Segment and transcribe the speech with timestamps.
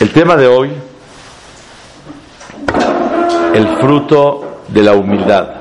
[0.00, 0.70] El tema de hoy,
[3.52, 5.56] el fruto de la humildad.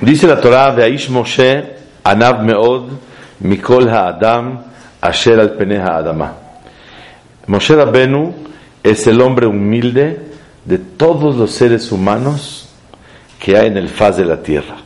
[0.00, 2.88] Dice la Torah de Aish Moshe, Anav Meod,
[3.38, 4.64] Mikol Ha'adam,
[5.00, 6.32] Asher al Pene Ha'adama.
[7.46, 8.34] Moshe Rabbenu
[8.82, 10.22] es el hombre humilde
[10.64, 12.68] de todos los seres humanos
[13.38, 14.78] que hay en el faz de la tierra.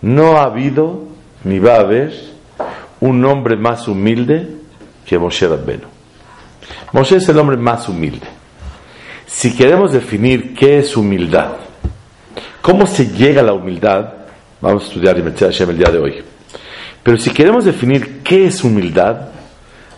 [0.00, 1.02] No ha habido
[1.44, 2.14] ni va a haber
[3.00, 4.56] un hombre más humilde
[5.08, 5.86] que Moshe Rabbenu.
[6.92, 8.26] Moshe es el hombre más humilde.
[9.26, 11.52] Si queremos definir qué es humildad,
[12.60, 14.12] cómo se llega a la humildad,
[14.60, 16.24] vamos a estudiar y Hashem el día de hoy.
[17.02, 19.28] Pero si queremos definir qué es humildad,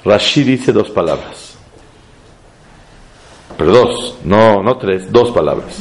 [0.04, 1.56] Rashi dice dos palabras.
[3.58, 5.76] Pero dos, no, no tres, dos palabras.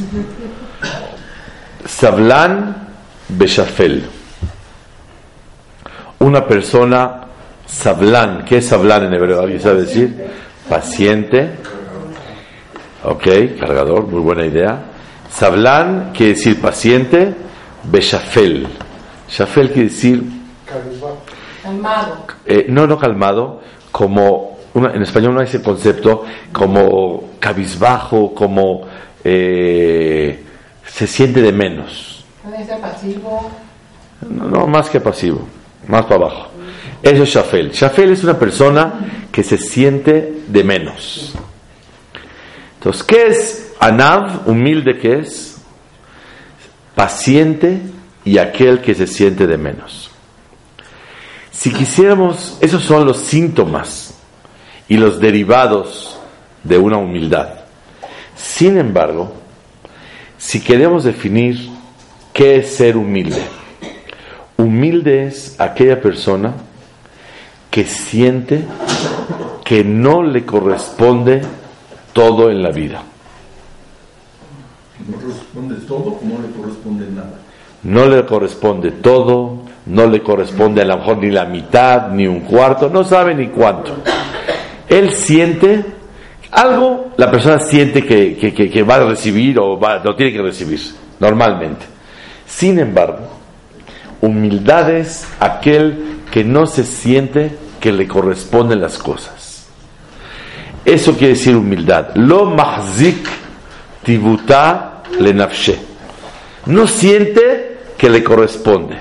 [1.85, 2.87] Sablan
[3.29, 4.07] Beshafel.
[6.17, 7.28] Una persona
[7.71, 9.41] Sablan, ¿qué es Sablan en hebreo?
[9.41, 10.15] ¿Alguien sabe decir?
[10.67, 11.51] Paciente.
[13.03, 13.27] Ok,
[13.59, 14.85] cargador, muy buena idea.
[15.31, 17.33] Sablan quiere decir paciente.
[17.83, 18.67] Beshafel.
[19.29, 20.23] Shafel quiere decir.
[21.63, 22.25] Calmado.
[22.45, 24.57] Eh, no, no calmado, como.
[24.73, 28.81] en español no hay ese concepto, como cabizbajo, como.
[29.23, 30.43] Eh,
[30.85, 32.25] se siente de menos.
[32.43, 33.51] Puede ser pasivo.
[34.27, 35.47] No, no, más que pasivo,
[35.87, 36.49] más para abajo.
[37.01, 37.71] Eso es Shafel.
[37.71, 41.33] Shafel es una persona que se siente de menos.
[42.75, 44.47] Entonces, ¿qué es Anav?
[44.47, 45.57] Humilde que es.
[46.95, 47.79] Paciente
[48.25, 50.11] y aquel que se siente de menos.
[51.51, 54.15] Si quisiéramos, esos son los síntomas
[54.87, 56.19] y los derivados
[56.63, 57.49] de una humildad.
[58.35, 59.33] Sin embargo,
[60.37, 61.69] si queremos definir
[62.33, 63.41] qué es ser humilde,
[64.57, 66.53] humilde es aquella persona
[67.69, 68.65] que siente
[69.63, 71.41] que no le corresponde
[72.13, 73.03] todo en la vida.
[75.07, 77.39] No corresponde todo o no le corresponde nada.
[77.83, 82.41] No le corresponde todo, no le corresponde a lo mejor ni la mitad, ni un
[82.41, 83.93] cuarto, no sabe ni cuánto.
[84.87, 85.85] Él siente
[86.51, 90.33] algo, la persona siente que, que- que- que va a recibir o va, lo tiene
[90.33, 90.79] que recibir,
[91.19, 91.85] normalmente.
[92.45, 93.19] Sin embargo,
[94.21, 99.67] humildad es aquel que no se siente que le corresponden las cosas.
[100.85, 102.15] Eso quiere decir humildad.
[102.15, 103.27] Lo mahzik
[104.03, 105.77] tibuta le nafshe.
[106.65, 108.97] No siente que le corresponde.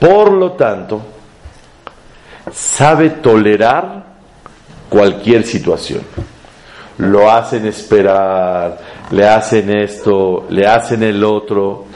[0.00, 1.02] Por lo tanto,
[2.52, 4.04] sabe tolerar
[4.88, 6.02] cualquier situación.
[6.98, 8.78] Lo hacen esperar,
[9.10, 11.86] le hacen esto, le hacen el otro.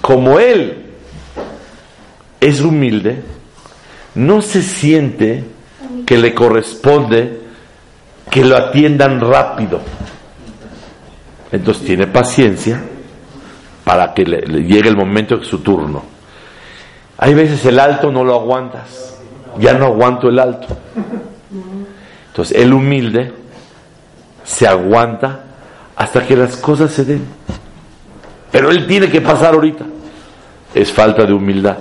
[0.00, 0.92] Como él
[2.40, 3.22] es humilde,
[4.14, 5.44] no se siente
[6.06, 7.40] que le corresponde
[8.30, 9.80] que lo atiendan rápido.
[11.50, 12.82] Entonces tiene paciencia
[13.84, 16.02] para que le, le llegue el momento de su turno.
[17.18, 19.18] Hay veces el alto no lo aguantas.
[19.58, 20.66] Ya no aguanto el alto.
[22.28, 23.32] Entonces el humilde
[24.44, 25.44] se aguanta
[25.94, 27.24] hasta que las cosas se den.
[28.50, 29.84] Pero él tiene que pasar ahorita.
[30.74, 31.78] Es falta de humildad.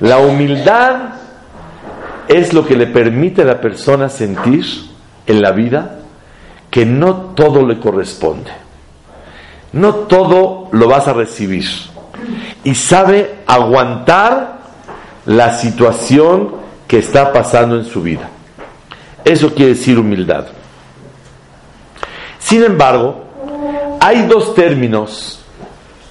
[0.00, 1.14] La humildad
[2.26, 4.64] es lo que le permite a la persona sentir
[5.26, 5.98] en la vida
[6.70, 8.50] que no todo le corresponde.
[9.72, 11.66] No todo lo vas a recibir.
[12.64, 14.60] Y sabe aguantar
[15.26, 16.54] la situación
[16.88, 18.28] que está pasando en su vida.
[19.24, 20.46] Eso quiere decir humildad.
[22.38, 23.24] Sin embargo,
[24.00, 25.40] hay dos términos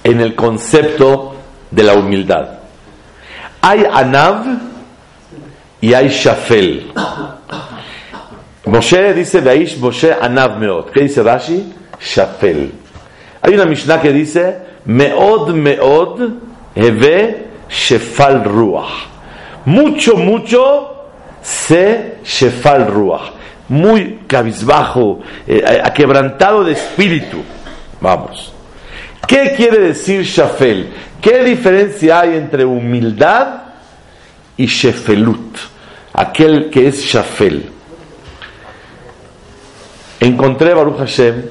[0.04, 1.36] en el concepto
[1.72, 2.59] de la humildad.
[3.62, 4.46] Hay anav
[5.82, 6.92] y hay shafel.
[8.66, 10.92] Moshe dice, Vaish Moshe anav meod.
[10.92, 11.74] ¿Qué dice Rashi?
[12.00, 12.72] Shafel.
[13.42, 16.34] Hay una Mishnah que dice, meod meod
[16.76, 19.08] heve shefal ruach.
[19.66, 21.08] Mucho, mucho
[21.42, 23.34] se shefal ruach.
[23.70, 27.44] Muy cabizbajo, eh, aquebrantado de espíritu.
[28.02, 28.52] Vamos.
[29.28, 30.92] ¿Qué quiere decir shafel?
[31.21, 33.63] ¿Qué diferencia hay entre humildad
[34.57, 35.57] y shefelut?
[36.13, 37.69] Aquel que es shafel.
[40.19, 41.44] Encontré Baruch Hashem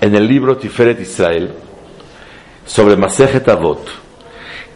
[0.00, 1.50] en el libro Tiferet Israel
[2.66, 4.00] sobre Masejet Avot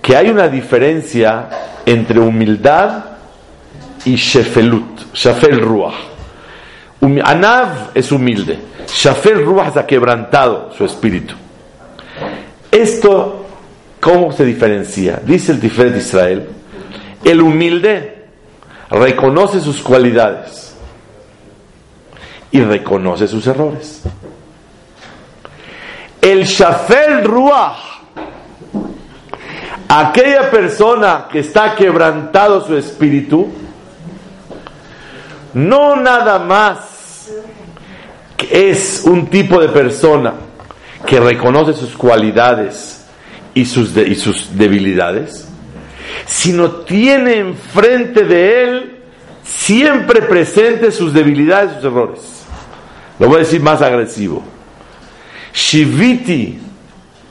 [0.05, 1.49] que hay una diferencia
[1.87, 3.05] entre humildad
[4.05, 5.94] y shefelut, shafel ruach.
[7.25, 11.35] Anav es humilde, shafel ruach es quebrantado su espíritu.
[12.70, 13.44] Esto,
[14.05, 15.19] ¿cómo se diferencia?
[15.25, 16.47] Dice el Tiferet Israel,
[17.25, 18.27] el humilde
[18.91, 20.77] reconoce sus cualidades
[22.51, 24.03] y reconoce sus errores.
[26.21, 27.79] El Shafel Ruach,
[29.89, 33.50] aquella persona que está quebrantado su espíritu,
[35.55, 37.31] no nada más
[38.50, 40.35] es un tipo de persona
[41.07, 42.94] que reconoce sus cualidades
[43.55, 45.49] y sus, y sus debilidades,
[46.27, 48.97] sino tiene enfrente de él
[49.43, 52.21] siempre presente sus debilidades sus errores.
[53.19, 54.43] Lo voy a decir más agresivo.
[55.53, 56.59] Shiviti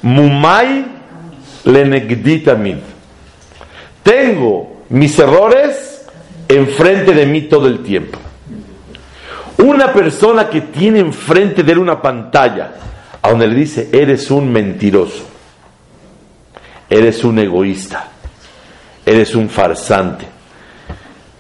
[0.02, 0.86] mumai
[1.66, 2.78] lenegditamid.
[4.02, 6.06] Tengo mis errores
[6.48, 8.19] enfrente de mí todo el tiempo.
[9.58, 12.74] Una persona que tiene enfrente de él una pantalla
[13.22, 15.26] a donde le dice, eres un mentiroso,
[16.89, 18.07] eres un egoísta,
[19.06, 20.25] eres un farsante,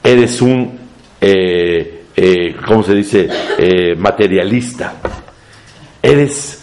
[0.03, 0.79] eres un,
[1.21, 4.93] eh, eh, ¿cómo se dice?, Eh, materialista,
[6.01, 6.59] eres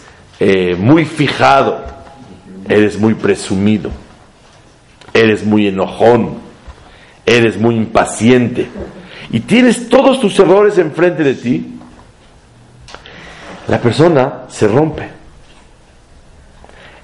[0.77, 1.83] muy fijado,
[2.67, 3.91] eres muy presumido,
[5.13, 6.39] eres muy enojón,
[7.25, 8.67] eres muy impaciente.
[9.31, 11.79] Y tienes todos tus errores enfrente de ti,
[13.67, 15.09] la persona se rompe.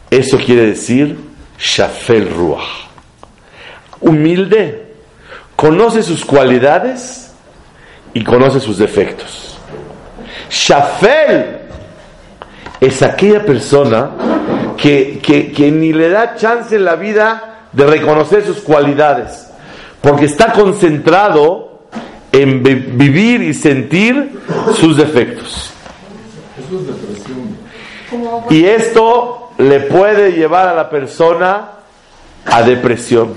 [0.09, 1.18] Eso quiere decir
[1.59, 2.88] Shafel Ruach.
[4.00, 4.86] Humilde,
[5.56, 7.31] conoce sus cualidades
[8.13, 9.57] y conoce sus defectos.
[10.50, 11.57] Shafel
[12.80, 14.12] es aquella persona
[14.77, 19.48] que, que- que ni le da chance en la vida de reconocer sus cualidades,
[20.01, 21.88] porque está concentrado
[22.31, 24.39] en vi- vivir y sentir
[24.80, 25.71] sus defectos.
[28.50, 31.69] Y esto le puede llevar a la persona
[32.45, 33.33] a depresión.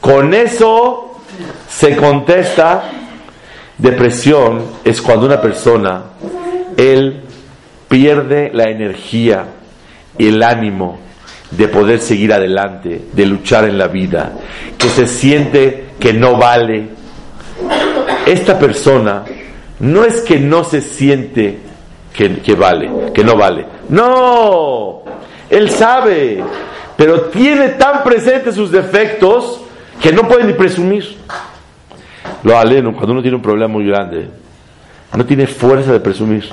[0.00, 1.20] Con eso
[1.68, 2.90] se contesta,
[3.78, 6.02] depresión es cuando una persona,
[6.76, 7.22] él
[7.88, 9.44] pierde la energía
[10.18, 10.98] y el ánimo
[11.50, 14.32] de poder seguir adelante, de luchar en la vida,
[14.78, 16.88] que se siente que no vale.
[18.26, 19.24] Esta persona
[19.80, 21.69] no es que no se siente
[22.28, 23.64] que, vale, que no vale.
[23.88, 25.02] No,
[25.48, 26.44] él sabe,
[26.96, 29.62] pero tiene tan presentes sus defectos
[30.00, 31.16] que no puede ni presumir.
[32.42, 34.28] Lo aleno, cuando uno tiene un problema muy grande,
[35.16, 36.44] no tiene fuerza de presumir.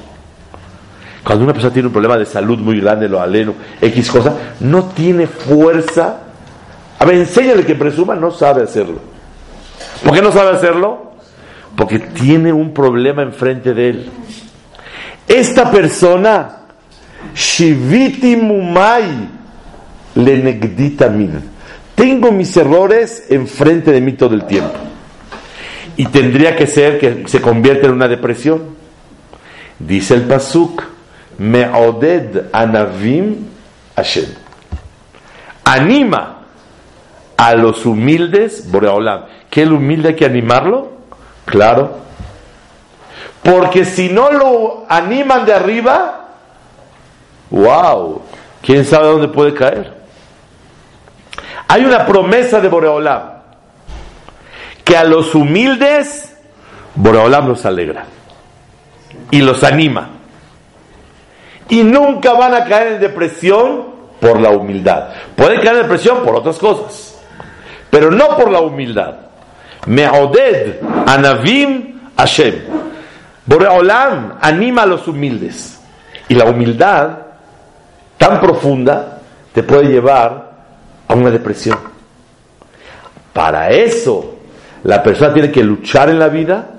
[1.24, 4.86] Cuando una persona tiene un problema de salud muy grande, lo aleno, X cosa, no
[4.86, 6.22] tiene fuerza.
[7.00, 9.00] A ver, enséñale que presuma, no sabe hacerlo.
[10.04, 11.12] ¿Por qué no sabe hacerlo?
[11.76, 14.10] Porque tiene un problema enfrente de él.
[15.28, 16.58] Esta persona,
[17.36, 19.30] Shiviti Mumai,
[20.16, 21.58] Lenegdita min.
[21.96, 24.74] Tengo mis errores enfrente de mí todo el tiempo.
[25.96, 28.76] Y tendría que ser que se convierta en una depresión.
[29.80, 30.84] Dice el Pasuk,
[31.40, 33.48] Me'oded Anavim
[33.96, 34.26] Hashem.
[35.64, 36.44] Anima
[37.36, 39.26] a los humildes, Boreolam.
[39.50, 40.92] ¿Que el humilde hay que animarlo?
[41.46, 42.07] Claro.
[43.44, 46.28] Porque si no lo animan de arriba,
[47.50, 48.22] wow,
[48.62, 49.94] quién sabe dónde puede caer.
[51.68, 53.38] Hay una promesa de Boreolam
[54.84, 56.34] que a los humildes
[56.96, 58.06] Boreolam los alegra
[59.32, 60.10] y los anima.
[61.70, 63.86] Y nunca van a caer en depresión
[64.20, 65.10] por la humildad.
[65.36, 67.20] Pueden caer en depresión por otras cosas,
[67.90, 69.16] pero no por la humildad.
[69.86, 72.87] Me'oded anavim Hashem.
[73.48, 75.80] Boreolam anima a los humildes.
[76.30, 77.18] Y la humildad
[78.18, 79.22] tan profunda
[79.54, 80.52] te puede llevar
[81.08, 81.80] a una depresión.
[83.34, 84.36] Para eso,
[84.84, 86.78] la persona tiene que luchar en la vida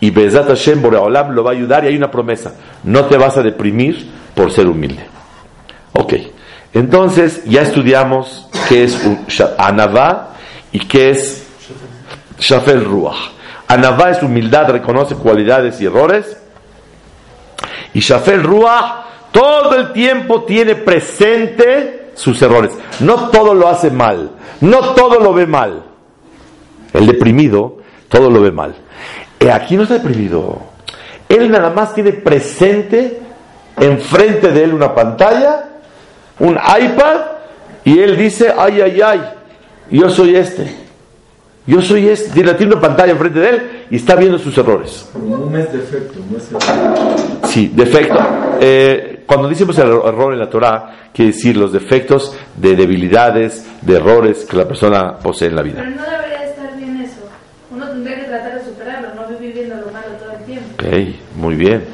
[0.00, 2.52] y Bezat Hashem Boreolam lo va a ayudar y hay una promesa.
[2.84, 5.04] No te vas a deprimir por ser humilde.
[5.92, 6.14] Ok.
[6.72, 8.98] Entonces, ya estudiamos qué es
[9.58, 10.34] Anavá
[10.72, 11.46] y qué es
[12.38, 13.39] Shafel Ruach.
[13.70, 16.36] Anavá es humildad, reconoce cualidades y errores.
[17.94, 22.72] Y Shafel Ruach todo el tiempo tiene presente sus errores.
[22.98, 24.32] No todo lo hace mal.
[24.60, 25.84] No todo lo ve mal.
[26.92, 27.76] El deprimido
[28.08, 28.74] todo lo ve mal.
[29.38, 30.62] Eh, aquí no está deprimido.
[31.28, 33.20] Él nada más tiene presente
[33.76, 35.68] enfrente de él una pantalla,
[36.40, 37.20] un iPad,
[37.84, 39.20] y él dice, ay, ay, ay,
[39.92, 40.89] yo soy este.
[41.66, 42.30] Yo soy este.
[42.30, 45.08] Tiene, tiene una pantalla enfrente de él y está viendo sus errores.
[45.14, 47.16] no es defecto, no es error.
[47.44, 48.18] Sí, defecto.
[48.60, 53.96] Eh, cuando decimos el error en la Torah, quiere decir los defectos de debilidades, de
[53.96, 55.82] errores que la persona posee en la vida.
[55.84, 57.20] Pero no debería estar bien eso.
[57.70, 60.68] Uno tendría que tratar de superarlo, no vivir viendo lo malo todo el tiempo.
[60.74, 61.84] Ok, muy bien.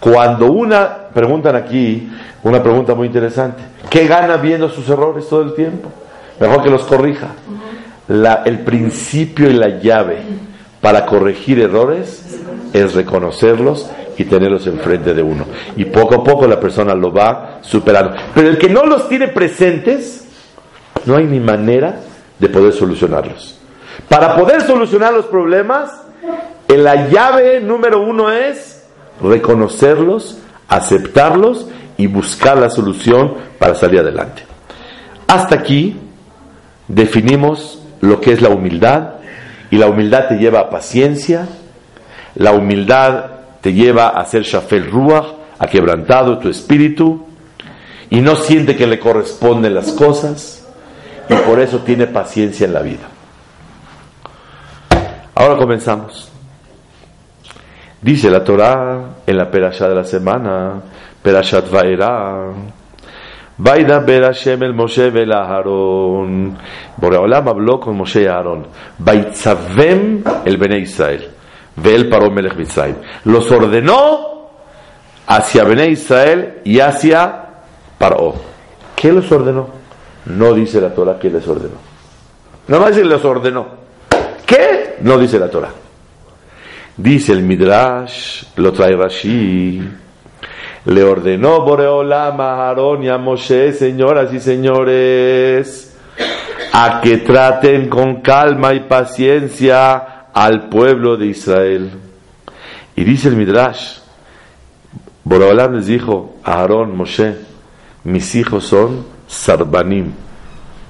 [0.00, 2.10] Cuando una, preguntan aquí,
[2.42, 5.90] una pregunta muy interesante, ¿qué gana viendo sus errores todo el tiempo?
[6.40, 7.28] Mejor que los corrija.
[8.08, 10.18] El principio y la llave
[10.80, 12.40] para corregir errores
[12.72, 15.44] es reconocerlos y tenerlos enfrente de uno.
[15.76, 18.16] Y poco a poco la persona lo va superando.
[18.34, 20.26] Pero el que no los tiene presentes,
[21.04, 22.00] no hay ni manera
[22.38, 23.58] de poder solucionarlos.
[24.08, 25.90] Para poder solucionar los problemas,
[26.68, 28.84] la llave número uno es
[29.22, 30.38] reconocerlos,
[30.68, 34.44] aceptarlos y buscar la solución para salir adelante.
[35.26, 35.96] Hasta aquí
[36.86, 39.14] definimos lo que es la humildad
[39.70, 41.48] y la humildad te lleva a paciencia,
[42.34, 43.24] la humildad
[43.60, 45.26] te lleva a ser shafel ruach,
[45.58, 47.26] a quebrantado tu espíritu
[48.10, 50.66] y no siente que le corresponden las cosas
[51.28, 53.08] y por eso tiene paciencia en la vida.
[55.34, 56.30] Ahora comenzamos.
[58.00, 60.80] Dice la Torah en la perashá de la semana,
[61.22, 62.52] perashat Vaera,
[63.58, 66.56] Vaida Berashem el Moshe vel Aharon.
[66.96, 68.66] Boreolam habló con Moshe y Aarón.
[68.98, 71.28] Vaitzavem el Bene Israel.
[71.76, 72.96] Vel paró Melech Mitzrayim.
[73.24, 74.48] Los ordenó
[75.26, 77.46] hacia Bene Israel y hacia
[77.98, 78.34] Paró.
[78.94, 79.68] ¿Qué los ordenó?
[80.26, 81.76] No dice la Torah que les ordenó.
[82.68, 83.66] Nada más los ordenó.
[84.46, 84.96] ¿Qué?
[85.00, 85.70] No dice la Torah.
[86.96, 89.80] Dice el Midrash, lo trae Rashi,
[90.88, 95.94] le ordenó Boreolam a Aarón y a Moshe, señoras y señores,
[96.72, 101.90] a que traten con calma y paciencia al pueblo de Israel.
[102.96, 103.98] Y dice el Midrash,
[105.24, 107.34] Boreolam les dijo a Aarón, Moshe,
[108.04, 110.12] mis hijos son sarbanim,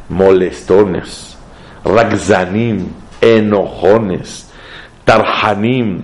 [0.09, 1.37] molestones,
[1.85, 2.87] ragzanim,
[3.21, 4.49] enojones,
[5.05, 6.02] tarhanim,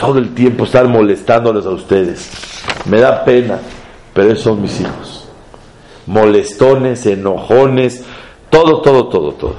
[0.00, 2.30] todo el tiempo estar molestándoles a ustedes.
[2.86, 3.58] Me da pena,
[4.14, 5.28] pero esos son mis hijos.
[6.06, 8.02] Molestones, enojones,
[8.48, 9.56] todo, todo, todo, todo.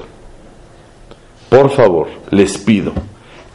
[1.48, 2.92] Por favor, les pido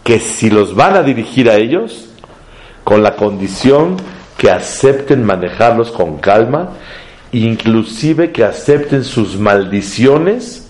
[0.06, 2.08] que si los van a dirigir a ellos,
[2.86, 3.98] con la condición
[4.38, 6.70] que acepten manejarlos con calma,
[7.34, 10.70] inclusive que acepten sus maldiciones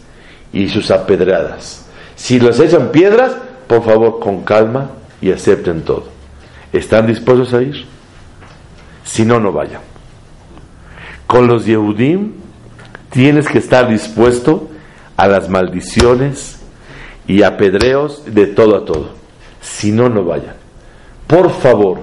[0.52, 1.86] y sus apedreadas.
[2.16, 3.36] Si los echan piedras,
[3.68, 6.06] por favor, con calma y acepten todo.
[6.74, 7.86] ¿Están dispuestos a ir?
[9.04, 9.82] Si no, no vayan.
[11.26, 12.34] Con los Yehudim
[13.10, 14.70] tienes que estar dispuesto
[15.16, 16.60] a las maldiciones
[17.26, 19.10] y apedreos de todo a todo.
[19.62, 20.56] Si no, no vayan.
[21.26, 22.00] Por favor,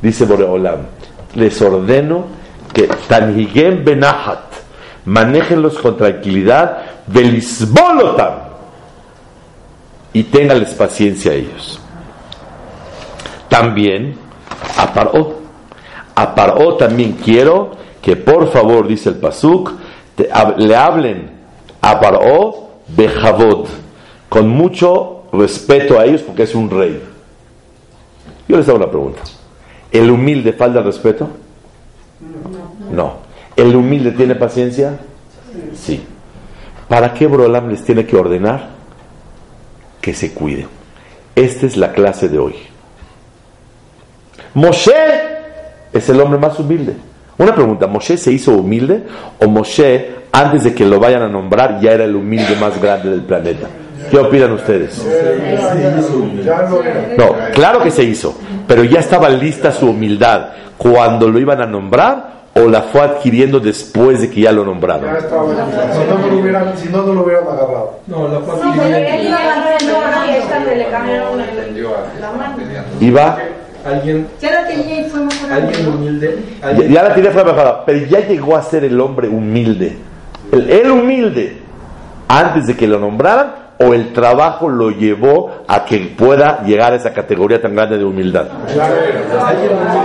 [0.00, 0.86] dice Boreolam,
[1.34, 2.26] les ordeno
[2.72, 4.44] que Tanhigem Benahat,
[5.04, 8.34] manéjenlos con tranquilidad, Belisbolotam,
[10.14, 11.81] y téngales paciencia a ellos.
[13.52, 14.14] También
[14.78, 15.34] a Paró.
[16.14, 19.72] A Paró también quiero que por favor, dice el Pasuk,
[20.56, 21.30] le hablen
[21.80, 23.66] a Paró de Javod,
[24.28, 27.00] con mucho respeto a ellos porque es un rey.
[28.48, 29.20] Yo les hago una pregunta.
[29.90, 31.28] ¿El humilde falta respeto?
[32.90, 33.14] No.
[33.54, 34.98] ¿El humilde tiene paciencia?
[35.74, 36.02] Sí.
[36.88, 38.72] ¿Para qué Brolam les tiene que ordenar?
[40.02, 40.66] que se cuide.
[41.34, 42.54] Esta es la clase de hoy.
[44.54, 44.92] Moshe
[45.92, 46.94] es el hombre más humilde.
[47.38, 49.02] Una pregunta, ¿Moshe se hizo humilde
[49.40, 53.10] o Moshe, antes de que lo vayan a nombrar, ya era el humilde más grande
[53.10, 53.68] del planeta?
[54.10, 55.04] ¿Qué opinan ustedes?
[57.16, 58.34] No, claro que se hizo,
[58.66, 63.60] pero ya estaba lista su humildad cuando lo iban a nombrar o la fue adquiriendo
[63.60, 65.10] después de que ya lo nombraron?
[65.10, 65.46] Ya estaba,
[66.76, 67.98] si, no, no lo hubieran, agarrado.
[68.06, 68.98] No, la fue adquiriendo.
[73.00, 73.38] iba
[73.84, 75.66] Alguien, Ya la tenía y fue mejorando.
[75.68, 79.00] alguien humilde, ya, alguien, ya la tiene fue mejorada, pero ya llegó a ser el
[79.00, 79.96] hombre humilde.
[80.52, 81.58] El, el humilde,
[82.28, 86.96] antes de que lo nombraran, o el trabajo lo llevó a que pueda llegar a
[86.96, 88.46] esa categoría tan grande de humildad.
[88.72, 88.94] Claro,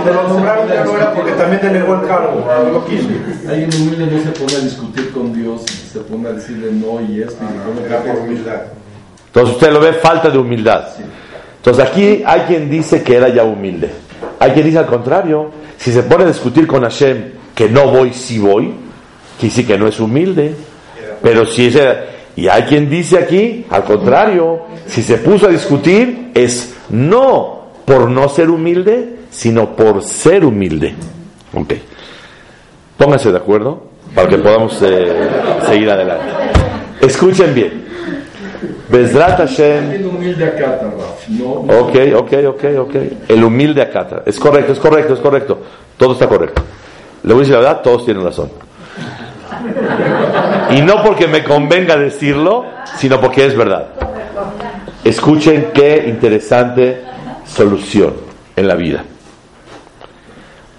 [0.04, 3.08] se lo nombraron ya no era porque también delegó el cargo, no lo quiso.
[3.48, 7.22] alguien humilde no se pone a discutir con Dios, se pone a decirle no y
[7.22, 8.62] esto y bueno, Era por humildad.
[9.26, 10.84] Entonces usted lo ve falta de humildad.
[11.58, 13.90] Entonces aquí hay quien dice que era ya humilde.
[14.38, 18.12] Hay quien dice al contrario, si se pone a discutir con Hashem que no voy,
[18.12, 18.72] si voy,
[19.38, 20.54] quiere decir que no es humilde.
[21.22, 21.78] Pero si es...
[22.36, 28.08] Y hay quien dice aquí, al contrario, si se puso a discutir es no por
[28.08, 30.94] no ser humilde, sino por ser humilde.
[31.52, 31.74] Ok.
[32.96, 33.82] Pónganse de acuerdo
[34.14, 35.28] para que podamos eh,
[35.66, 36.26] seguir adelante.
[37.00, 37.87] Escuchen bien.
[38.90, 40.10] Bezrat Hashem.
[41.68, 42.94] Ok, ok, ok, ok.
[43.28, 44.22] El humilde acata.
[44.24, 45.60] Es correcto, es correcto, es correcto.
[45.96, 46.62] Todo está correcto.
[47.22, 48.50] Le voy a decir la verdad, todos tienen razón.
[50.70, 52.66] Y no porque me convenga decirlo,
[52.96, 53.88] sino porque es verdad.
[55.02, 57.02] Escuchen qué interesante
[57.46, 58.12] solución
[58.54, 59.02] en la vida.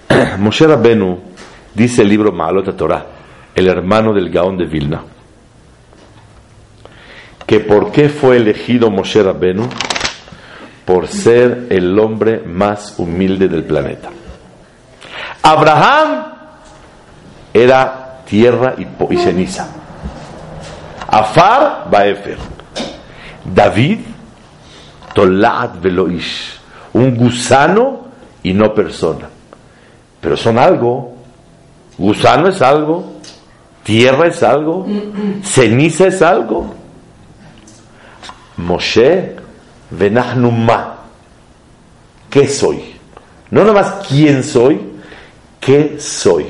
[0.38, 1.18] Moshe Rabbenu
[1.74, 3.04] dice el libro Maalot Torah,
[3.54, 5.02] el hermano del Gaón de Vilna,
[7.50, 9.68] que por qué fue elegido Moshe Rabbenu
[10.84, 14.08] por ser el hombre más humilde del planeta.
[15.42, 16.26] Abraham
[17.52, 19.68] era tierra y, ceniza.
[21.08, 22.38] Afar Baefer.
[23.52, 23.98] David
[25.12, 26.56] Tolaat Veloish.
[26.92, 28.02] Un gusano
[28.44, 29.28] y no persona.
[30.20, 31.16] Pero son algo.
[31.98, 33.14] Gusano es algo.
[33.82, 34.86] Tierra es algo.
[35.42, 36.78] Ceniza es algo.
[38.60, 39.36] Moshe
[39.90, 40.96] Venahnuma.
[42.28, 42.94] ¿Qué soy?
[43.50, 44.80] No nomás quién soy,
[45.58, 46.46] ¿qué soy?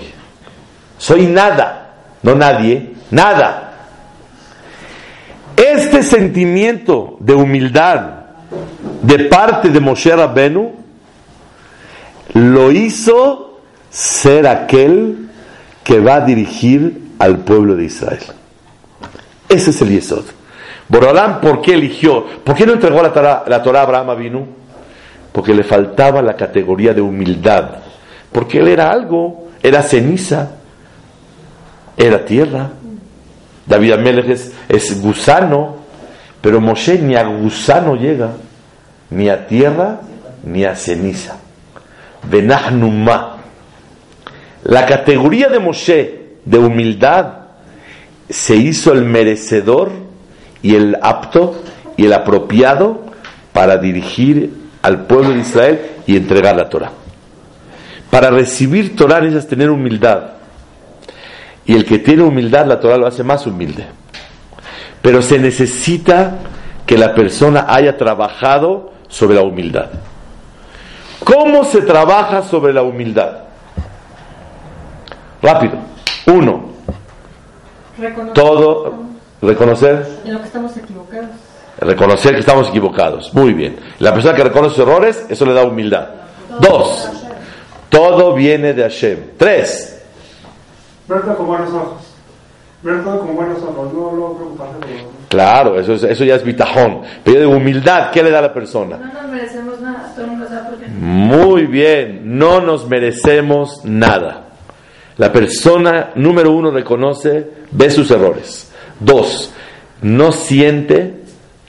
[0.98, 3.72] Soy nada, no nadie, nada.
[5.56, 8.20] Este sentimiento de humildad
[9.02, 10.72] de parte de Moshe Rabbenu
[12.34, 15.28] lo hizo ser aquel
[15.82, 18.22] que va a dirigir al pueblo de Israel.
[19.48, 20.24] Ese es el Yesod.
[20.90, 22.26] Borolán, ¿por qué eligió?
[22.42, 24.46] ¿Por qué no entregó la Torah, la Torah a Abraham Avinu?
[25.30, 27.76] Porque le faltaba la categoría de humildad.
[28.32, 30.50] Porque él era algo, era ceniza,
[31.96, 32.70] era tierra.
[33.66, 35.76] David Amelech es, gusano,
[36.40, 38.32] pero Moshe ni a gusano llega,
[39.10, 40.00] ni a tierra,
[40.42, 41.36] ni a ceniza.
[42.28, 43.36] Benahnuma.
[44.64, 47.34] La categoría de Moshe de humildad
[48.28, 50.09] se hizo el merecedor
[50.62, 51.62] y el apto
[51.96, 53.00] y el apropiado
[53.52, 56.92] para dirigir al pueblo de Israel y entregar la Torah.
[58.10, 60.22] Para recibir Torah necesitas tener humildad.
[61.64, 63.86] Y el que tiene humildad, la Torah lo hace más humilde.
[65.02, 66.38] Pero se necesita
[66.86, 69.90] que la persona haya trabajado sobre la humildad.
[71.22, 73.40] ¿Cómo se trabaja sobre la humildad?
[75.42, 75.74] Rápido.
[76.26, 76.70] Uno,
[77.98, 79.09] Reconocer todo,
[79.42, 81.28] reconocer, en lo que estamos equivocados.
[81.78, 83.32] reconocer que estamos equivocados.
[83.34, 83.76] Muy bien.
[83.98, 86.08] La persona que reconoce sus errores, eso le da humildad.
[86.60, 87.08] Dos,
[87.88, 89.18] todo viene de Hashem.
[89.38, 89.96] Tres,
[91.08, 92.02] Verlo con buenos ojos.
[92.82, 93.92] Ver todo con buenos ojos.
[93.92, 94.74] No, no preocuparse
[95.28, 97.02] claro, eso, es- eso ya es bitajón.
[97.24, 98.96] Pero de humildad, ¿qué le da a la persona?
[98.96, 100.86] No nos merecemos nada, todo el mundo sabe por qué.
[100.88, 104.44] Muy bien, no nos merecemos nada.
[105.18, 108.69] La persona, número uno, reconoce, ve sus errores.
[109.00, 109.50] Dos,
[110.02, 111.20] no siente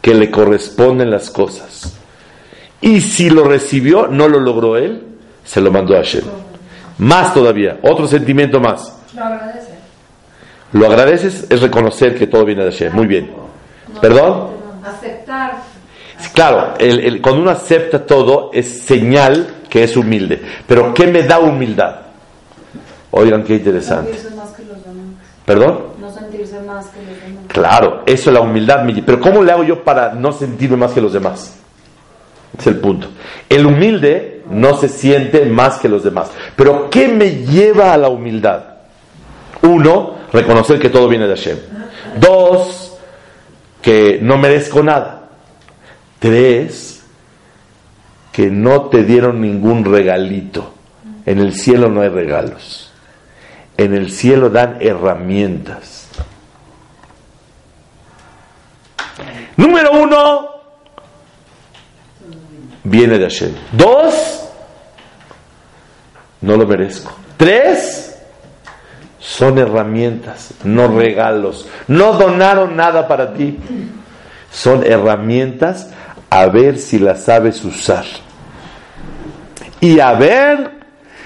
[0.02, 1.94] que le corresponden las cosas.
[2.82, 5.04] Y si lo recibió, no lo logró él,
[5.44, 6.24] se lo mandó a Hashem.
[6.98, 8.96] Más todavía, otro sentimiento más.
[9.16, 9.70] Lo agradece.
[10.74, 12.94] Lo agradeces, es reconocer que todo viene de Hashem.
[12.94, 13.32] Muy bien.
[14.00, 14.50] ¿Perdón?
[14.84, 15.62] Aceptar.
[16.34, 20.42] Claro, el- el- cuando uno acepta todo es señal que es humilde.
[20.68, 21.96] Pero ¿qué me da humildad?
[23.12, 24.14] Oigan, qué interesante.
[25.46, 25.82] ¿Perdón?
[27.48, 28.86] Claro, eso es la humildad.
[29.06, 31.56] Pero ¿cómo le hago yo para no sentirme más que los demás?
[32.58, 33.08] Es el punto.
[33.50, 36.32] El humilde no se siente más que los demás.
[36.56, 38.64] Pero ¿qué me lleva a la humildad?
[39.62, 41.58] Uno, reconocer que todo viene de Hashem.
[42.20, 42.98] Dos,
[43.82, 45.30] que no merezco nada.
[46.20, 47.04] Tres,
[48.32, 50.74] que no te dieron ningún regalito.
[51.26, 52.92] En el cielo no hay regalos.
[53.78, 56.01] En el cielo dan herramientas.
[59.62, 60.50] Número uno,
[62.84, 63.52] viene de Hashem.
[63.74, 64.50] Dos,
[66.42, 67.14] no lo merezco.
[67.38, 68.20] Tres,
[69.20, 71.68] son herramientas, no regalos.
[71.88, 73.60] No donaron nada para ti.
[74.52, 75.92] Son herramientas
[76.32, 78.06] a ver si las sabes usar.
[79.80, 80.72] Y a ver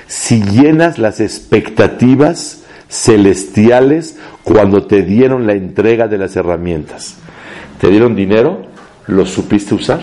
[0.08, 7.20] si llenas las expectativas celestiales cuando te dieron la entrega de las herramientas.
[7.86, 8.64] ¿Te dieron dinero?
[9.06, 10.00] ¿Lo supiste usar?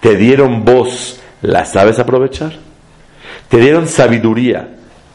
[0.00, 1.18] ¿Te dieron voz?
[1.40, 2.52] ¿La sabes aprovechar?
[3.48, 4.68] Te dieron sabiduría,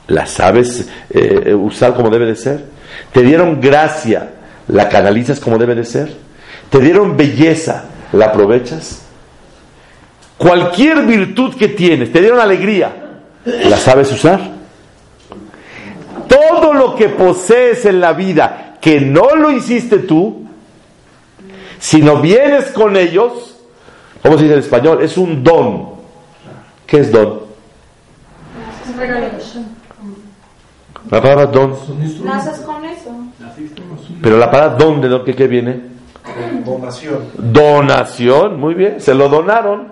[0.07, 2.65] ¿la sabes eh, usar como debe de ser?
[3.13, 4.31] Te dieron gracia,
[4.67, 6.11] ¿la canalizas como debe de ser?
[6.71, 9.03] Te dieron belleza, ¿la aprovechas?
[10.39, 14.39] Cualquier virtud que tienes, te dieron alegría, ¿la sabes usar?
[16.27, 20.48] Todo lo que posees en la vida que no lo hiciste tú,
[21.79, 23.57] si no vienes con ellos,
[24.21, 25.01] ¿cómo se dice en español?
[25.01, 25.89] Es un don.
[26.85, 27.41] ¿Qué es don?
[31.09, 31.75] La palabra don.
[32.23, 33.09] Naces con eso.
[34.21, 35.81] Pero la palabra don, ¿de dónde qué viene?
[36.65, 37.29] Donación.
[37.35, 39.89] Donación, muy bien, se lo donaron.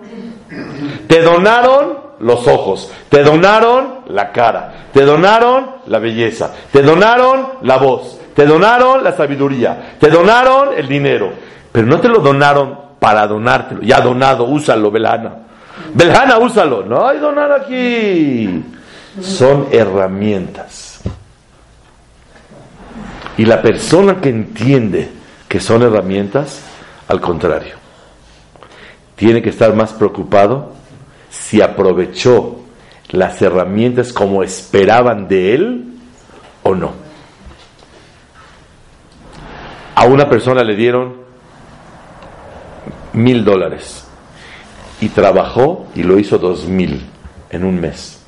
[1.06, 7.76] Te donaron los ojos, te donaron la cara, te donaron la belleza, te donaron la
[7.76, 11.32] voz, te donaron la sabiduría, te donaron el dinero,
[11.78, 15.32] pero no te lo donaron para donártelo, ya donado, úsalo, Belana.
[15.94, 18.64] Belana, úsalo, no hay donar aquí.
[19.22, 21.00] Son herramientas.
[23.36, 25.08] Y la persona que entiende
[25.46, 26.62] que son herramientas,
[27.06, 27.76] al contrario,
[29.14, 30.72] tiene que estar más preocupado
[31.30, 32.58] si aprovechó
[33.10, 35.84] las herramientas como esperaban de él
[36.64, 36.90] o no.
[39.94, 41.27] A una persona le dieron
[43.18, 44.04] mil dólares
[45.00, 47.02] y trabajó y lo hizo dos mil
[47.50, 48.20] en un mes.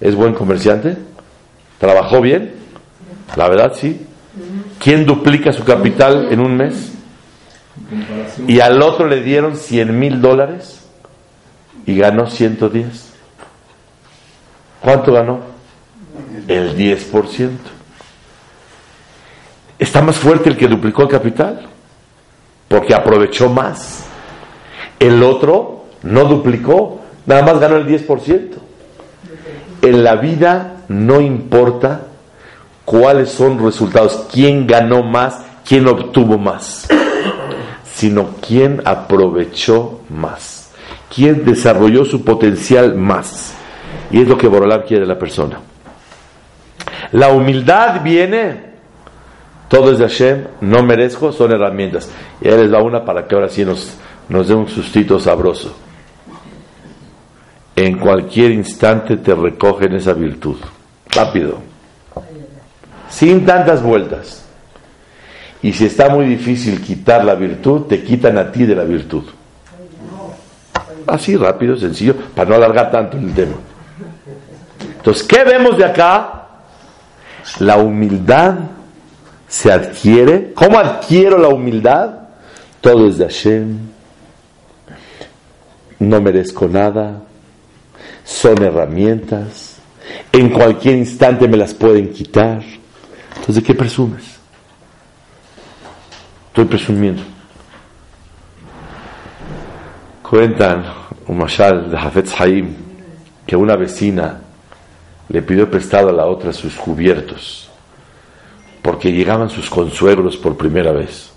[0.00, 0.96] ¿Es buen comerciante?
[1.78, 2.54] ¿Trabajó bien?
[3.36, 4.06] La verdad sí.
[4.78, 6.92] ¿Quién duplica su capital en un mes?
[8.46, 10.80] Y al otro le dieron 100 mil dólares
[11.86, 13.12] y ganó 110.
[14.80, 15.40] ¿Cuánto ganó?
[16.48, 17.50] El 10%.
[19.78, 21.68] Está más fuerte el que duplicó el capital,
[22.72, 24.06] porque aprovechó más.
[24.98, 28.48] El otro no duplicó, nada más ganó el 10%.
[29.82, 32.06] En la vida no importa
[32.86, 36.88] cuáles son los resultados, quién ganó más, quién obtuvo más,
[37.92, 40.70] sino quién aprovechó más,
[41.14, 43.52] quién desarrolló su potencial más.
[44.10, 45.58] Y es lo que Borolam quiere de la persona.
[47.10, 48.71] La humildad viene,
[49.72, 52.10] todo es de Hashem, no merezco, son herramientas.
[52.42, 53.96] Y ahí les da una para que ahora sí nos,
[54.28, 55.74] nos dé un sustito sabroso.
[57.74, 60.58] En cualquier instante te recogen esa virtud.
[61.10, 61.72] Rápido
[63.12, 64.42] sin tantas vueltas.
[65.60, 69.22] Y si está muy difícil quitar la virtud, te quitan a ti de la virtud.
[71.06, 73.54] Así rápido, sencillo, para no alargar tanto el tema.
[74.96, 76.46] Entonces, ¿qué vemos de acá?
[77.58, 78.54] La humildad
[79.52, 80.54] se adquiere.
[80.54, 82.20] ¿Cómo adquiero la humildad?
[82.80, 83.78] Todo es de Hashem.
[85.98, 87.20] No merezco nada.
[88.24, 89.76] Son herramientas.
[90.32, 92.62] En cualquier instante me las pueden quitar.
[93.28, 94.24] Entonces, ¿de qué presumes?
[96.48, 97.22] Estoy presumiendo.
[100.22, 100.82] Cuentan
[101.28, 102.74] un mashal de Hafetz Haim
[103.46, 104.40] que una vecina
[105.28, 107.71] le pidió prestado a la otra sus cubiertos
[108.82, 111.30] porque llegaban sus consuegros por primera vez.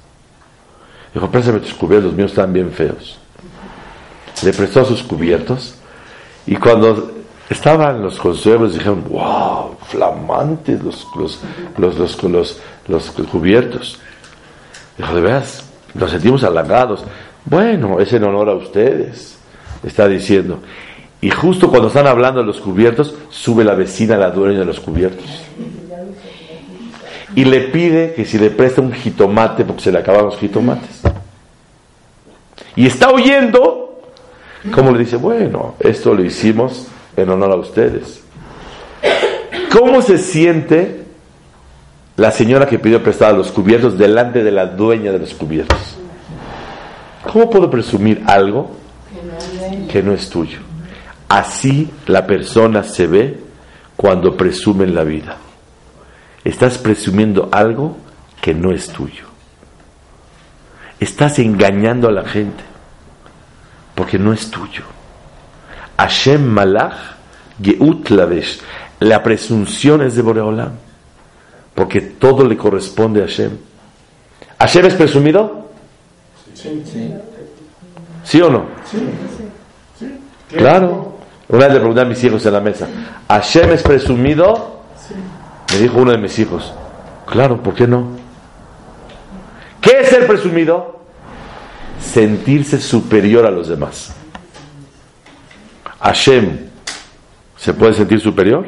[1.14, 3.18] Dijo, préstame tus cubiertos, los míos están bien feos.
[4.44, 5.76] Le prestó sus cubiertos
[6.46, 7.12] y cuando
[7.50, 11.40] estaban los consuegros dijeron, wow, flamantes los, los,
[11.78, 14.00] los, los, los, cubiertos.
[14.98, 17.06] Dijo, de veras, nos sentimos halagados.
[17.46, 19.38] Bueno, es en honor a ustedes,
[19.84, 20.60] está diciendo.
[21.22, 24.80] Y justo cuando están hablando de los cubiertos, sube la vecina, la dueña de los
[24.80, 25.26] cubiertos.
[27.36, 31.02] Y le pide que si le presta un jitomate, porque se le acaban los jitomates.
[32.76, 34.02] Y está oyendo,
[34.74, 38.24] como le dice, bueno, esto lo hicimos en honor a ustedes.
[39.72, 41.04] ¿Cómo se siente
[42.16, 45.98] la señora que pidió prestado los cubiertos delante de la dueña de los cubiertos?
[47.32, 48.72] ¿Cómo puedo presumir algo
[49.92, 50.60] que no es tuyo?
[51.28, 53.40] Así la persona se ve
[53.98, 55.38] cuando presume en la vida.
[56.46, 57.98] Estás presumiendo algo
[58.40, 59.26] que no es tuyo.
[61.00, 62.64] Estás engañando a la gente
[63.96, 64.84] porque no es tuyo.
[65.98, 67.16] Hashem Malach
[67.62, 68.62] Geut Lavesh.
[69.00, 70.74] La presunción es de Boreolam.
[71.74, 73.58] Porque todo le corresponde a Hashem.
[74.60, 75.70] ¿Hashem es presumido?
[76.54, 77.14] Sí, sí.
[78.24, 78.66] ¿Sí o no?
[80.50, 81.18] Claro.
[81.48, 82.88] Una vez le pregunté a mis hijos en la mesa,
[83.28, 84.82] ¿Hashem es presumido?
[85.72, 86.74] Me dijo uno de mis hijos,
[87.26, 88.10] claro, ¿por qué no?
[89.82, 91.00] ¿Qué es ser presumido?
[92.02, 94.14] Sentirse superior a los demás.
[96.00, 96.58] Hashem
[97.58, 98.68] se puede sentir superior?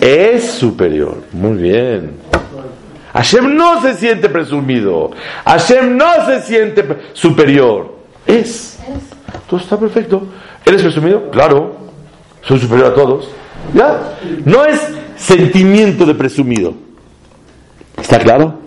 [0.00, 1.22] Es superior.
[1.32, 2.16] Muy bien.
[3.12, 5.10] Hashem no se siente presumido.
[5.44, 7.96] Hashem no se siente superior.
[8.26, 8.78] Es.
[9.48, 10.26] Todo está perfecto.
[10.64, 11.30] ¿Eres presumido?
[11.30, 11.76] Claro.
[12.42, 13.30] Soy superior a todos.
[13.74, 14.16] ¿Ya?
[14.44, 14.80] No es
[15.16, 16.74] sentimiento de presumido.
[18.00, 18.60] ¿Está claro?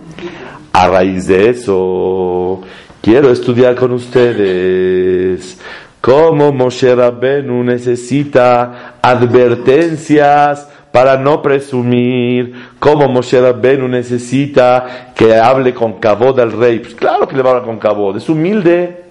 [0.74, 2.62] A raíz de eso,
[3.02, 5.58] quiero estudiar con ustedes
[6.02, 16.00] cómo Moshe Rabbenu necesita advertencias para no presumir, cómo Moshe Rabbenu necesita que hable con
[16.00, 16.80] cabod al rey.
[16.80, 19.04] Pues claro que le va a hablar con cabod, es humilde,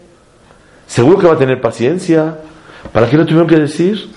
[0.86, 2.38] seguro que va a tener paciencia.
[2.92, 4.10] ¿Para qué lo tuvieron que decir?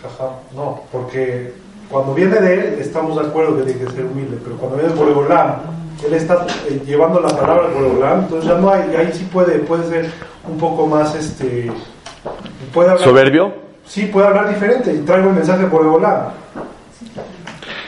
[0.55, 1.60] No, porque
[1.91, 4.93] cuando viene de él estamos de acuerdo que tiene que ser humilde, pero cuando viene
[4.93, 5.57] de Boregolán,
[6.05, 9.59] él está eh, llevando la palabra de Boregolán, entonces ya no hay, ahí sí puede,
[9.59, 10.09] puede ser
[10.49, 11.69] un poco más, este,
[12.73, 13.53] puede hablar, ¿Soberbio?
[13.85, 16.29] sí puede hablar diferente y traigo el mensaje de Boregolán.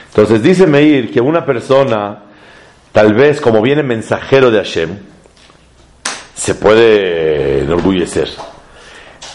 [0.10, 2.24] Entonces dice Meir que una persona,
[2.92, 5.00] tal vez como viene mensajero de Hashem,
[6.36, 8.30] se puede enorgullecer.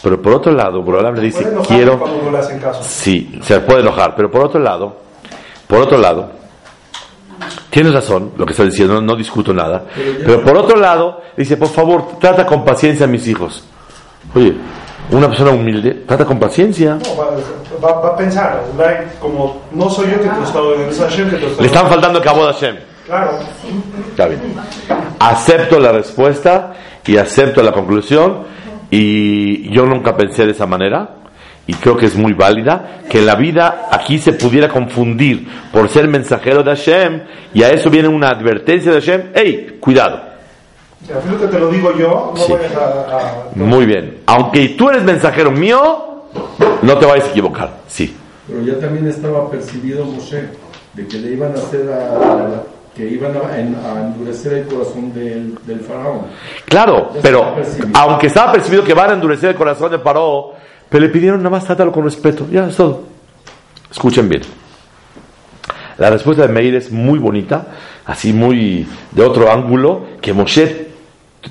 [0.03, 2.01] Pero por otro lado, Borolam le dice, quiero...
[2.25, 2.83] no le hacen caso.
[2.83, 4.97] Sí, se puede enojar, pero por otro lado,
[5.67, 6.31] por otro lado,
[7.71, 9.85] tienes razón lo que estás diciendo, no, no discuto nada,
[10.25, 13.65] pero por otro lado, dice, por favor, trata con paciencia a mis hijos.
[14.35, 14.55] Oye,
[15.11, 16.95] una persona humilde, trata con paciencia.
[16.97, 17.31] No, va,
[17.83, 21.31] va- va a pensar, like, como no soy yo que te está ordenando, es Hashem
[21.31, 22.77] que te está Le están faltando el cabo de Hashem.
[23.07, 23.31] Claro,
[24.11, 24.41] Está bien.
[25.19, 26.75] Acepto la respuesta
[27.07, 28.43] y acepto la conclusión
[28.91, 31.11] y yo nunca pensé de esa manera
[31.67, 35.89] y creo que es muy válida que en la vida aquí se pudiera confundir por
[35.89, 37.23] ser mensajero de Hashem
[37.53, 40.17] y a eso viene una advertencia de Hashem, hey, cuidado.
[40.17, 42.53] a fin que te lo digo yo, no Sí.
[42.53, 43.19] vayas a...
[43.19, 44.19] a- Muy bien.
[44.27, 46.25] Aunque tú eres mensajero mío,
[46.83, 47.71] no te vayas a equivocar.
[47.87, 48.17] Sí.
[48.47, 50.45] Pero ya también estaba percibido Moshe
[50.95, 52.63] de que le iban a hacer a,
[52.99, 56.23] que iban a, en- a endurecer el corazón del, del faraón.
[56.67, 60.53] Claro, Ya pero estaba aunque estaba percibido que van a endurecer el corazón de Paró,
[60.89, 62.47] pero le pidieron nada más trátalo con respeto.
[62.51, 63.05] Ya es todo.
[63.91, 64.43] Escuchen bien.
[65.97, 67.67] La respuesta de Meir es muy bonita,
[68.07, 70.89] así muy de otro ángulo, que Moshe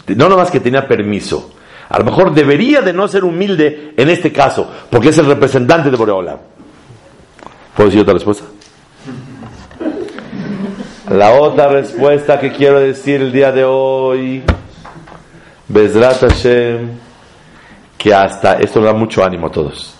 [0.07, 1.51] no nada más que tenía permiso,
[1.89, 5.89] a lo mejor debería de no ser humilde en este caso, porque es el representante
[5.89, 6.38] de Boreola.
[7.75, 8.43] ¿Puedo decir otra respuesta?
[11.10, 14.43] La otra respuesta que quiero decir el día de hoy,
[15.70, 16.89] Bezrat Hashem,
[17.98, 19.96] que hasta, esto da mucho ánimo a todos,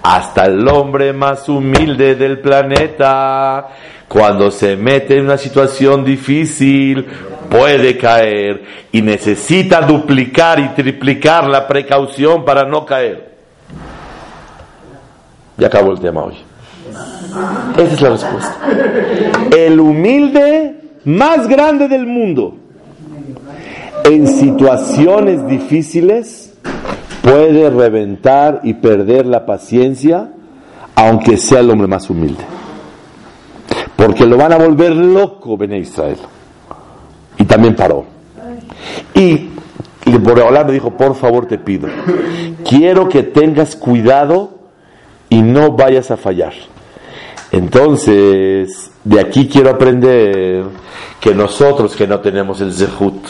[0.00, 3.66] hasta el hombre más humilde del planeta,
[4.06, 7.04] cuando se mete en una situación difícil,
[7.50, 13.34] puede caer y necesita duplicar y triplicar la precaución para no caer.
[15.56, 16.47] Ya acabó el tema hoy.
[17.76, 18.56] Esa es la respuesta.
[19.56, 22.54] El humilde más grande del mundo
[24.04, 26.54] en situaciones difíciles
[27.22, 30.30] puede reventar y perder la paciencia
[30.94, 32.44] aunque sea el hombre más humilde.
[33.94, 36.18] Porque lo van a volver loco, Bene Israel.
[37.36, 38.04] Y también paró.
[39.14, 39.48] Y
[40.18, 41.88] Boreolá me dijo, por favor te pido,
[42.64, 44.50] quiero que tengas cuidado
[45.28, 46.52] y no vayas a fallar.
[47.50, 50.64] Entonces, de aquí quiero aprender
[51.20, 53.26] que nosotros que no tenemos el zehut,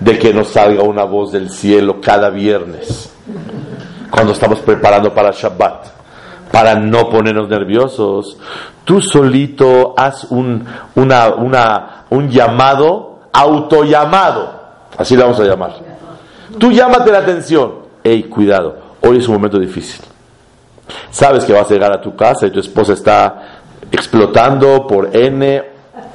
[0.00, 3.12] de que nos salga una voz del cielo cada viernes,
[4.10, 5.86] cuando estamos preparando para Shabbat,
[6.50, 8.36] para no ponernos nerviosos,
[8.84, 10.64] tú solito haz un,
[10.94, 14.60] una, un llamado, autollamado,
[14.96, 15.72] así le vamos a llamar.
[16.58, 20.11] Tú llámate la atención, hey, cuidado, hoy es un momento difícil.
[21.10, 23.42] Sabes que vas a llegar a tu casa y tu esposa está
[23.90, 25.62] explotando por N,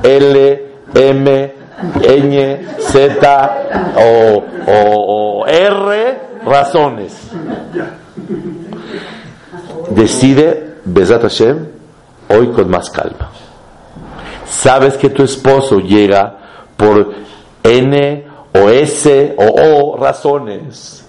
[0.03, 1.53] L, M,
[2.01, 3.57] Ñ, Z
[3.95, 7.13] o, o- R razones.
[9.89, 11.67] Decide, Besat Hashem,
[12.29, 13.29] hoy con más calma.
[14.45, 16.37] Sabes que tu esposo llega
[16.75, 17.13] por
[17.63, 21.03] N o S o O razones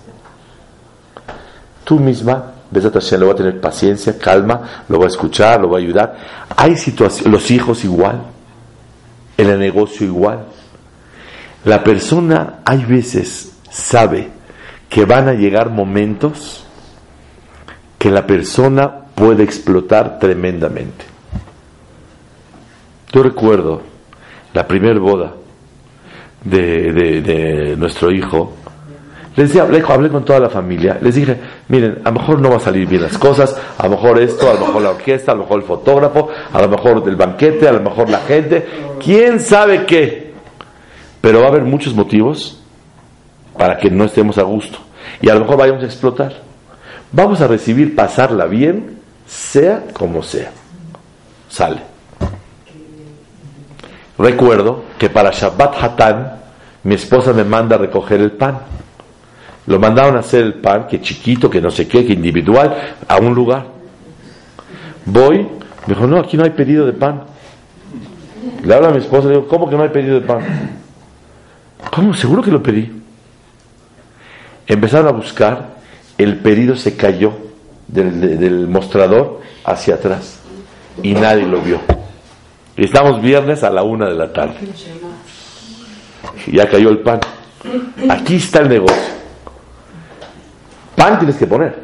[1.85, 5.71] tú misma, Besat Hashem, le va a tener paciencia, calma, lo va a escuchar, lo
[5.71, 6.17] va a ayudar.
[6.57, 8.23] Hay situaciones, los hijos igual,
[9.37, 10.45] en el negocio igual.
[11.65, 14.29] La persona, hay veces, sabe
[14.89, 16.65] que van a llegar momentos
[17.99, 21.05] que la persona puede explotar tremendamente.
[23.13, 23.83] Yo recuerdo
[24.53, 25.33] la primer boda
[26.45, 28.58] de nuestro hijo,
[29.39, 32.57] Les dije, hablé, con toda la familia, les dije, miren, a lo mejor no va
[32.57, 35.37] a salir bien las cosas, a lo mejor esto, a lo mejor la orquesta, a
[35.37, 38.67] lo mejor el fotógrafo, a lo mejor el banquete, a lo mejor la gente,
[38.99, 40.33] quién sabe qué.
[41.21, 42.61] Pero va a haber muchos motivos
[43.57, 44.81] para que no estemos a gusto.
[45.23, 46.33] Y a lo mejor vayamos a explotar.
[47.13, 50.51] Vamos a recibir, pasarla bien, sea como sea.
[51.49, 51.79] Sale.
[54.19, 56.41] Recuerdo que para Shabbat Hatán,
[56.83, 58.59] mi esposa me manda a recoger el pan.
[59.69, 62.75] Lo mandaron a hacer el pan, que chiquito, que no sé qué, que individual,
[63.07, 63.67] a un lugar.
[65.05, 65.47] Voy,
[65.87, 67.25] me dijo, no, aquí no hay pedido de pan.
[68.65, 70.41] Le habla a mi esposa, le digo, ¿cómo que no hay pedido de pan?
[71.95, 72.15] ¿Cómo?
[72.15, 72.91] Seguro que lo pedí.
[74.67, 75.77] Empezaron a buscar,
[76.17, 77.35] el pedido se cayó
[77.89, 80.41] del, del mostrador hacia atrás
[81.03, 81.79] y nadie lo vio.
[82.75, 84.57] Estamos viernes a la una de la tarde.
[86.51, 87.21] Ya cayó el pan.
[88.09, 89.18] Aquí está el negocio.
[90.99, 91.75] Pan tienes que poner.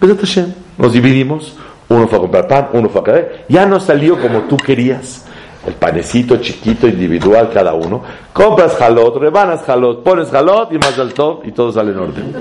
[0.00, 0.54] Hashem.
[0.78, 1.56] Nos dividimos.
[1.88, 3.44] Uno fue a comprar pan, uno fue a caer.
[3.48, 5.24] Ya no salió como tú querías.
[5.66, 8.02] El panecito chiquito, individual, cada uno.
[8.32, 12.32] Compras jalot, rebanas jalot, pones jalot y más alto y todo sale en orden.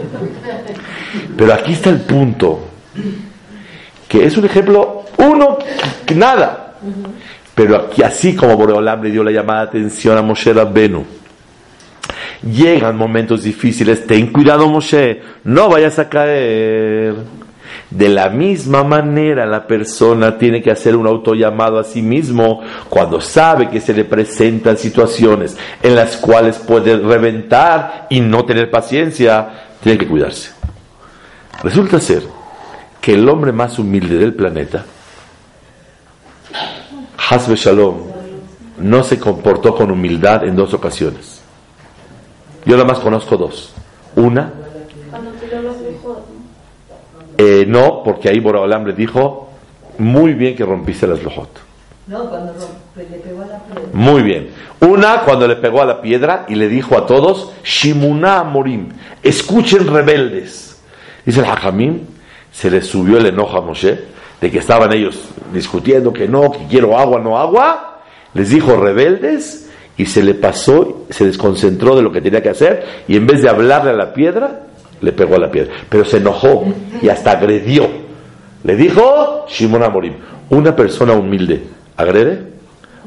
[1.36, 2.60] Pero aquí está el punto.
[4.08, 5.58] Que es un ejemplo, uno,
[6.06, 6.76] que nada.
[7.56, 11.04] Pero aquí, así como Boreolam le dio la llamada de atención a Moshe Rabbenu,
[12.44, 17.16] llegan momentos difíciles, ten cuidado Moshe, no vayas a caer.
[17.90, 23.22] De la misma manera la persona tiene que hacer un autollamado a sí mismo cuando
[23.22, 29.68] sabe que se le presentan situaciones en las cuales puede reventar y no tener paciencia,
[29.82, 30.52] tiene que cuidarse.
[31.64, 32.24] Resulta ser
[33.00, 34.84] que el hombre más humilde del planeta,
[37.30, 37.96] Hasbe Shalom,
[38.80, 41.37] no se comportó con humildad en dos ocasiones.
[42.68, 43.74] Yo nada más conozco dos.
[44.18, 44.52] Una,
[47.38, 49.50] eh, no, porque ahí Boraholam le dijo,
[50.00, 51.48] muy bien que rompiste las lojot.
[52.08, 53.82] No, cuando rompe, le pegó a la piedra.
[53.94, 54.50] Muy bien.
[54.82, 58.90] Una, cuando le pegó a la piedra y le dijo a todos, Shimuna Morim,
[59.24, 60.82] escuchen rebeldes.
[61.26, 62.02] Dice el Hajamim,
[62.52, 63.98] se le subió el enojo a Moshe,
[64.42, 65.22] de que estaban ellos
[65.54, 68.02] discutiendo que no, que quiero agua, no agua.
[68.34, 69.67] Les dijo rebeldes
[69.98, 73.42] y se le pasó, se desconcentró de lo que tenía que hacer y en vez
[73.42, 74.62] de hablarle a la piedra,
[75.02, 75.74] le pegó a la piedra.
[75.90, 76.66] Pero se enojó
[77.02, 77.88] y hasta agredió.
[78.64, 80.14] Le dijo Shimon Amorim,
[80.50, 81.64] una persona humilde,
[81.96, 82.58] ¿agrede?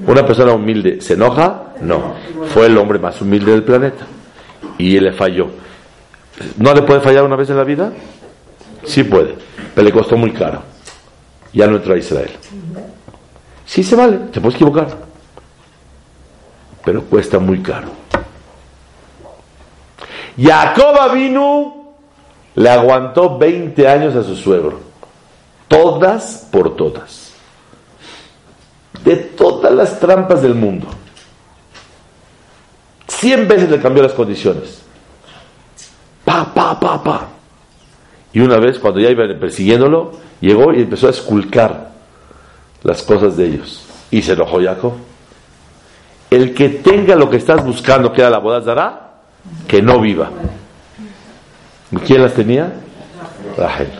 [0.07, 1.75] ¿Una persona humilde se enoja?
[1.81, 2.15] No.
[2.53, 4.07] Fue el hombre más humilde del planeta.
[4.79, 5.49] Y él le falló.
[6.57, 7.93] ¿No le puede fallar una vez en la vida?
[8.85, 9.35] Sí puede,
[9.75, 10.63] pero le costó muy caro.
[11.53, 12.31] Ya no entró a Israel.
[13.67, 15.10] Sí se vale, te puedes equivocar.
[16.91, 17.87] Pero cuesta muy caro.
[20.37, 21.95] Jacob vino,
[22.57, 24.81] le aguantó 20 años a su suegro.
[25.69, 27.33] Todas por todas.
[29.05, 30.89] De todas las trampas del mundo.
[33.07, 34.83] 100 veces le cambió las condiciones.
[36.25, 37.29] Pa, pa, pa, pa.
[38.33, 41.93] Y una vez, cuando ya iba persiguiéndolo, llegó y empezó a esculcar
[42.83, 43.87] las cosas de ellos.
[44.11, 44.95] Y se enojó Jacob.
[46.31, 49.11] El que tenga lo que estás buscando, que era la boda Zara,
[49.67, 50.31] que no viva.
[52.07, 52.73] ¿Quién las tenía?
[53.57, 53.91] Rachel.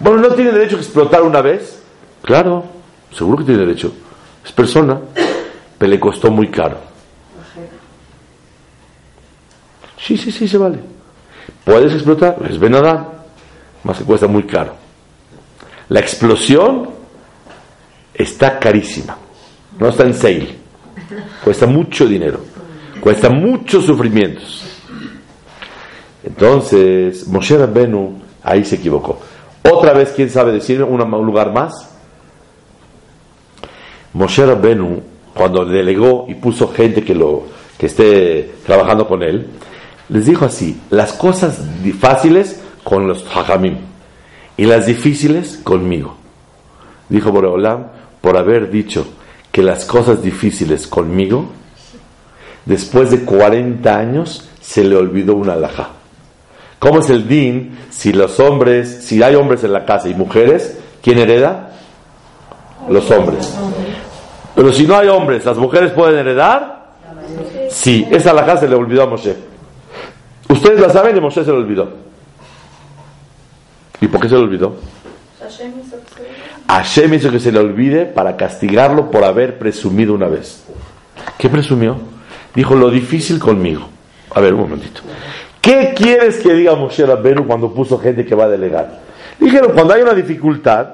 [0.00, 1.82] Bueno, ¿no tiene derecho a explotar una vez?
[2.22, 2.64] Claro,
[3.12, 3.92] seguro que tiene derecho.
[4.44, 4.98] Es persona,
[5.78, 6.78] pero le costó muy caro.
[9.98, 10.78] Sí, sí, sí, se vale.
[11.64, 13.08] Puedes explotar, es Benadán,
[13.84, 14.74] más que cuesta muy caro.
[15.88, 16.90] La explosión
[18.14, 19.16] está carísima,
[19.78, 20.58] no está en sale,
[21.44, 22.40] cuesta mucho dinero,
[23.00, 24.64] cuesta muchos sufrimientos.
[26.24, 29.20] Entonces, Moshe Rabbenu ahí se equivocó.
[29.70, 31.88] Otra vez, ¿quién sabe decir un lugar más?
[34.12, 35.02] Moshe Rabbenu,
[35.34, 37.44] cuando delegó y puso gente que, lo,
[37.78, 39.46] que esté trabajando con él,
[40.08, 41.60] les dijo así, las cosas
[41.98, 43.78] fáciles con los hajamim
[44.56, 46.16] y las difíciles conmigo.
[47.08, 47.86] Dijo Boreolam,
[48.20, 49.06] por haber dicho
[49.52, 51.46] que las cosas difíciles conmigo,
[52.64, 55.90] después de 40 años se le olvidó una alhaja.
[56.78, 60.78] ¿Cómo es el din si los hombres, si hay hombres en la casa y mujeres,
[61.02, 61.70] ¿quién hereda?
[62.88, 63.54] Los hombres.
[64.56, 66.94] Pero si no hay hombres, ¿las mujeres pueden heredar?
[67.70, 69.36] Sí, esa alhaja se le olvidó a Moshe.
[70.48, 71.90] Ustedes la saben y Moshe se le olvidó.
[74.00, 74.74] ¿Y por qué se le olvidó?
[76.76, 80.64] Hashem hizo que se- le olvide para castigarlo por haber presumido una vez.
[81.38, 81.96] ¿Qué presumió?
[82.54, 83.88] Dijo lo difícil conmigo.
[84.34, 85.02] A ver, un momentito.
[85.60, 89.00] ¿Qué quieres que diga Moshe Rabbenu cuando puso gente que va a delegar?
[89.38, 90.86] Dijeron, cuando hay una dificultad,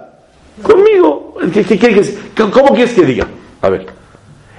[0.63, 1.37] conmigo.
[1.53, 3.27] ¿Qué, qué- qué- ¿Cómo quieres que diga?
[3.63, 3.87] A ver,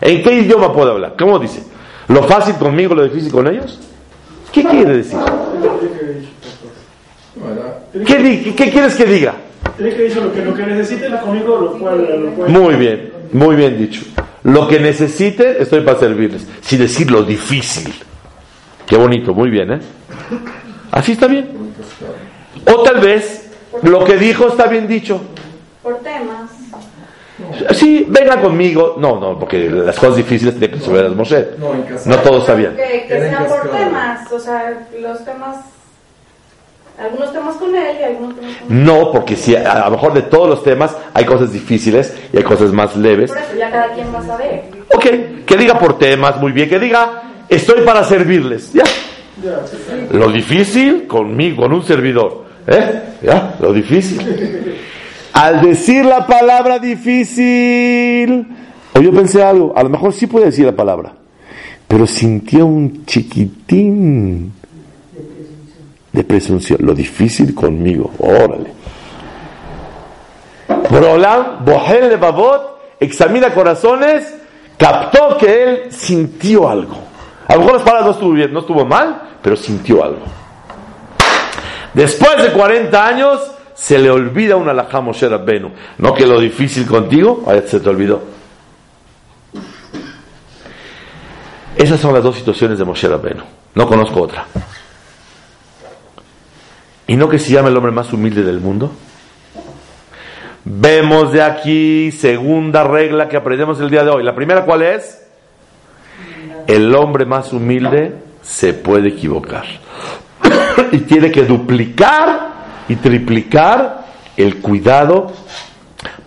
[0.02, 1.16] ¿en qué idioma puedo hablar?
[1.20, 1.64] ¿Cómo dice?
[2.08, 3.78] ¿Lo fácil conmigo, lo difícil con ellos?
[4.52, 5.20] ¿Qué quiere decir?
[7.36, 7.78] ¿verdad?
[8.06, 9.34] ¿Qué, di- qué- qué quieres que diga?
[9.78, 13.78] Tiene que decir lo que, lo que necesiten conmigo, lo lo Muy bien, muy bien
[13.78, 14.02] dicho.
[14.44, 16.48] Lo que necesiten, estoy para servirles.
[16.62, 17.94] Sin decir lo difícil.
[18.86, 19.80] Qué bonito, muy bien, ¿eh?
[20.92, 21.50] Así está bien.
[22.66, 23.52] O tal vez,
[23.84, 25.22] lo que dijo está bien dicho.
[25.84, 26.50] Por temas.
[27.72, 28.96] Sí, venga conmigo.
[29.00, 31.50] No, no, porque las cosas difíciles tienen que resolver Moshe.
[31.58, 32.10] No, en casa.
[32.10, 32.76] No todos sabían.
[32.76, 35.58] Que, que sean por temas, o sea, los temas,
[37.00, 40.24] algunos temas con él y algunos temas con No, porque si a lo mejor de
[40.24, 43.32] todos los temas hay cosas difíciles y hay cosas más leves.
[43.32, 44.64] Por eso ya cada quien va a saber.
[44.94, 48.74] Ok, que diga por temas, muy bien, que diga, estoy para servirles.
[48.74, 48.84] Ya.
[50.12, 52.46] Lo difícil conmigo, con un servidor.
[52.68, 53.02] ¿Eh?
[53.22, 54.76] Ya, lo difícil.
[55.34, 58.46] Al decir la palabra difícil,
[58.94, 61.14] o yo pensé algo, a lo mejor sí puede decir la palabra,
[61.88, 64.59] pero sintió un chiquitín
[66.20, 66.80] de presunción.
[66.82, 68.74] Lo difícil conmigo, órale.
[70.90, 74.36] Borolam, Bohel Babot, examina corazones,
[74.78, 76.98] captó que él sintió algo.
[77.48, 80.26] A lo mejor las palabras no estuvo bien, no estuvo mal, pero sintió algo.
[81.94, 83.40] Después de 40 años,
[83.74, 85.72] se le olvida una alajá Moshe Rabbenu.
[86.00, 88.22] No que lo difícil contigo, ahora se te olvidó.
[91.78, 93.42] Esas son las dos situaciones de Moshe Rabbenu.
[93.74, 94.46] No conozco otra.
[97.10, 98.92] ¿Y no que se llama el hombre más humilde del mundo?
[100.64, 104.24] Vemos de aquí segunda regla que aprendemos el día de hoy.
[104.24, 105.20] La primera, ¿cuál es?
[106.68, 109.66] El hombre más humilde se puede equivocar.
[110.92, 112.52] y tiene que duplicar
[112.88, 114.06] y triplicar
[114.38, 115.34] el cuidado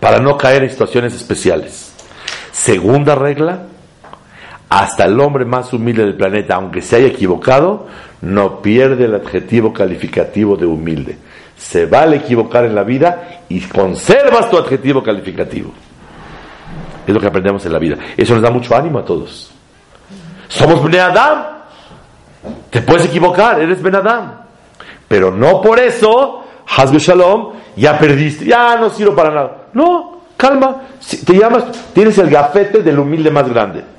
[0.01, 1.93] para no caer en situaciones especiales.
[2.51, 3.67] Segunda regla,
[4.79, 7.85] hasta el hombre más humilde del planeta, aunque se haya equivocado,
[8.21, 11.17] no pierde el adjetivo calificativo de humilde.
[11.55, 15.71] Se vale equivocar en la vida y conservas tu adjetivo calificativo.
[17.05, 17.97] Es lo que aprendemos en la vida.
[18.17, 19.51] Eso nos da mucho ánimo a todos.
[20.47, 21.43] Somos Ben Adam.
[22.71, 24.39] Te puedes equivocar, eres Ben Adam.
[25.07, 26.45] Pero no por eso,
[26.75, 29.67] Hazbe Shalom, ya perdiste, ya no sirvo para nada.
[29.73, 30.81] No, calma.
[30.99, 33.93] Si te llamas, tienes el gafete del humilde más grande.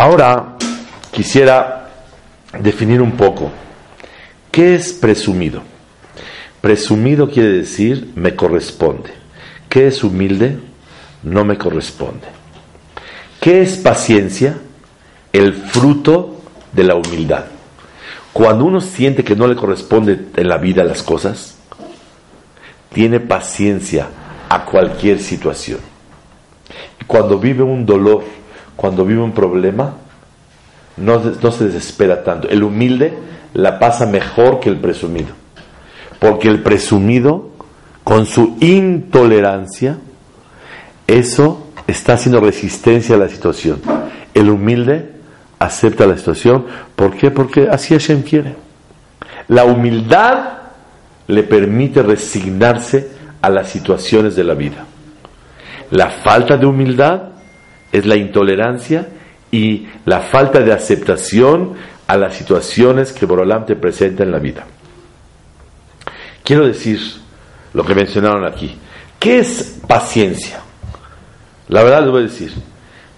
[0.00, 0.56] Ahora
[1.12, 1.90] quisiera
[2.58, 3.50] definir un poco
[4.50, 5.60] qué es presumido.
[6.62, 9.10] Presumido quiere decir me corresponde.
[9.68, 10.56] ¿Qué es humilde?
[11.22, 12.26] No me corresponde.
[13.42, 14.56] ¿Qué es paciencia?
[15.34, 16.40] El fruto
[16.72, 17.44] de la humildad.
[18.32, 21.58] Cuando uno siente que no le corresponde en la vida las cosas,
[22.90, 24.08] tiene paciencia
[24.48, 25.80] a cualquier situación.
[27.06, 28.39] Cuando vive un dolor,
[28.80, 29.92] cuando vive un problema,
[30.96, 31.20] no,
[31.52, 32.48] se desespera tanto.
[32.48, 33.12] El humilde
[33.52, 35.34] la pasa mejor que el presumido.
[36.18, 37.50] Porque el presumido,
[38.04, 39.98] con su intolerancia,
[41.06, 43.82] eso está haciendo resistencia a la situación.
[44.32, 45.10] El humilde
[45.58, 46.64] acepta la situación.
[46.96, 47.30] ¿Por qué?
[47.30, 48.56] Porque así Hashem quiere.
[49.48, 50.52] La humildad
[51.26, 53.10] le permite resignarse
[53.42, 54.86] a las situaciones de la vida.
[55.90, 57.39] La falta de humildad
[57.92, 59.08] es la intolerancia
[59.50, 61.74] y la falta de aceptación
[62.06, 64.66] a las situaciones que Borolam te presenta en la vida.
[66.44, 67.00] Quiero decir
[67.72, 68.76] lo que mencionaron aquí.
[69.18, 70.60] ¿Qué es paciencia?
[71.68, 72.52] La verdad les voy a decir.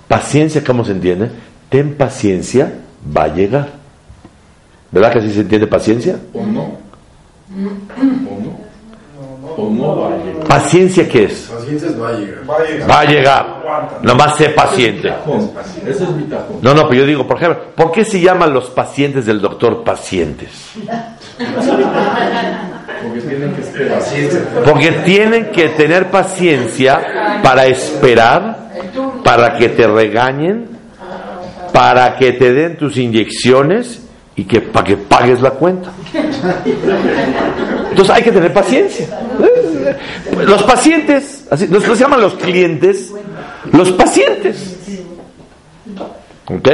[0.08, 1.30] Paciencia, ¿cómo se entiende?
[1.70, 2.72] Ten paciencia,
[3.16, 3.70] va a llegar.
[4.90, 6.18] ¿Verdad que así se entiende paciencia?
[6.34, 6.62] ¿O no?
[6.62, 8.71] ¿O no?
[9.56, 10.46] ¿O no va a llegar?
[10.46, 11.50] ¿Paciencia qué es?
[11.52, 12.50] Paciencia va a llegar.
[12.50, 12.90] Va a llegar.
[12.90, 13.98] Va a llegar.
[14.02, 15.08] Nomás sé paciente.
[15.08, 15.50] Tajón.
[15.86, 16.58] Ese es mi tajón.
[16.62, 19.84] No, no, pero yo digo, por ejemplo, ¿por qué se llaman los pacientes del doctor
[19.84, 20.50] pacientes?
[23.02, 24.02] Porque tienen que esperar.
[24.64, 28.70] Porque tienen que tener paciencia para esperar,
[29.24, 30.68] para que te regañen,
[31.72, 34.01] para que te den tus inyecciones
[34.72, 35.92] para que pagues la cuenta.
[37.90, 39.06] Entonces hay que tener paciencia.
[40.46, 43.12] Los pacientes, así, no se llaman los clientes,
[43.72, 44.78] los pacientes.
[46.46, 46.68] ¿Ok?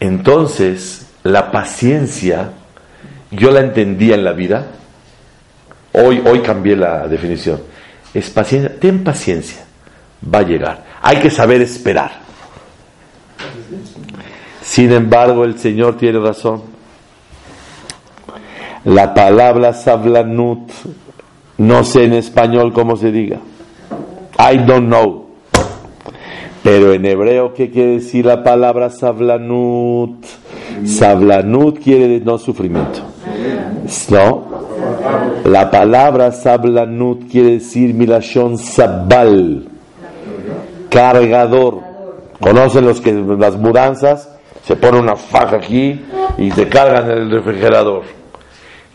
[0.00, 2.52] Entonces, la paciencia,
[3.30, 4.66] yo la entendía en la vida,
[5.92, 7.60] hoy, hoy cambié la definición.
[8.14, 9.64] Es paciencia, ten paciencia,
[10.22, 10.84] va a llegar.
[11.02, 12.29] Hay que saber esperar.
[14.70, 16.62] Sin embargo, el Señor tiene razón.
[18.84, 20.70] La palabra sablanut,
[21.58, 23.38] no sé en español cómo se diga.
[24.38, 25.26] I don't know.
[26.62, 30.24] Pero en hebreo, ¿qué quiere decir la palabra sablanut?
[30.84, 33.00] Sablanut quiere decir no sufrimiento.
[34.08, 34.44] No.
[35.46, 39.66] La palabra sablanut quiere decir milashon sabal,
[40.90, 41.80] cargador.
[42.38, 44.36] ¿Conocen los que las mudanzas?
[44.66, 46.04] Se pone una faja aquí
[46.38, 48.04] y se cargan en el refrigerador.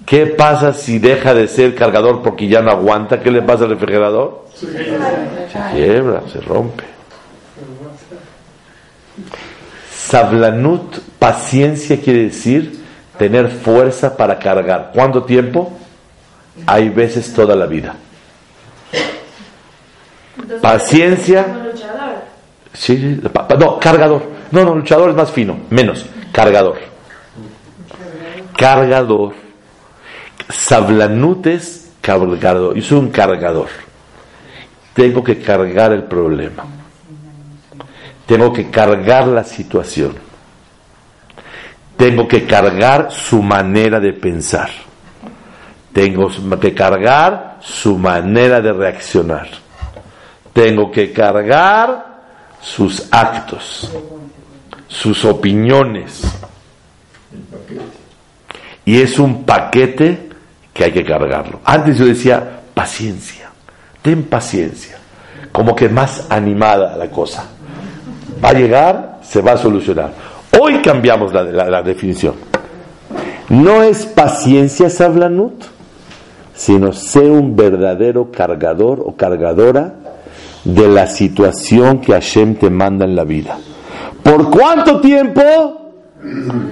[0.05, 3.19] ¿Qué pasa si deja de ser cargador porque ya no aguanta?
[3.19, 4.45] ¿Qué le pasa al refrigerador?
[4.53, 4.67] Se
[5.73, 6.83] quiebra, se rompe.
[9.91, 12.83] Sablanut, paciencia quiere decir
[13.17, 14.91] tener fuerza para cargar.
[14.93, 15.73] ¿Cuánto tiempo?
[16.67, 17.95] Hay veces toda la vida.
[20.61, 21.45] Paciencia.
[22.73, 23.19] Sí,
[23.59, 24.34] no, cargador.
[24.55, 26.05] No, no, luchador es más fino, menos.
[26.31, 26.77] Cargador.
[28.57, 29.33] Cargador.
[30.47, 32.73] Sablanut es cargador.
[32.73, 33.67] Yo soy un cargador.
[34.93, 36.63] Tengo que cargar el problema.
[38.25, 40.15] Tengo que cargar la situación.
[41.97, 44.69] Tengo que cargar su manera de pensar.
[45.91, 46.29] Tengo
[46.61, 49.49] que cargar su manera de reaccionar.
[50.53, 52.15] Tengo que cargar
[52.61, 53.91] sus actos,
[54.87, 56.21] sus opiniones.
[58.85, 60.29] Y es un paquete
[60.73, 61.59] que hay que cargarlo.
[61.63, 63.49] Antes yo decía paciencia,
[64.01, 64.97] ten paciencia,
[65.51, 67.45] como que más animada la cosa.
[68.43, 70.11] Va a llegar, se va a solucionar.
[70.59, 72.35] Hoy cambiamos la, la- la definición.
[73.49, 75.63] No es paciencia sablanut,
[76.53, 79.93] sino ser un verdadero cargador o cargadora
[80.63, 83.57] de la situación que Hashem te manda en la vida.
[84.25, 85.41] ¿Por cuánto tiempo?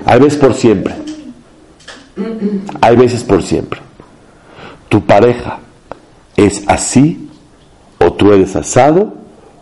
[0.07, 0.95] Hay veces por siempre.
[2.81, 3.79] Hay veces por siempre.
[4.89, 5.59] Tu pareja
[6.35, 7.29] es así,
[7.99, 9.13] o tú eres asado,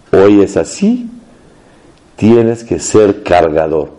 [0.09, 1.09] o ella es así.
[2.15, 3.91] Tienes que ser cargador.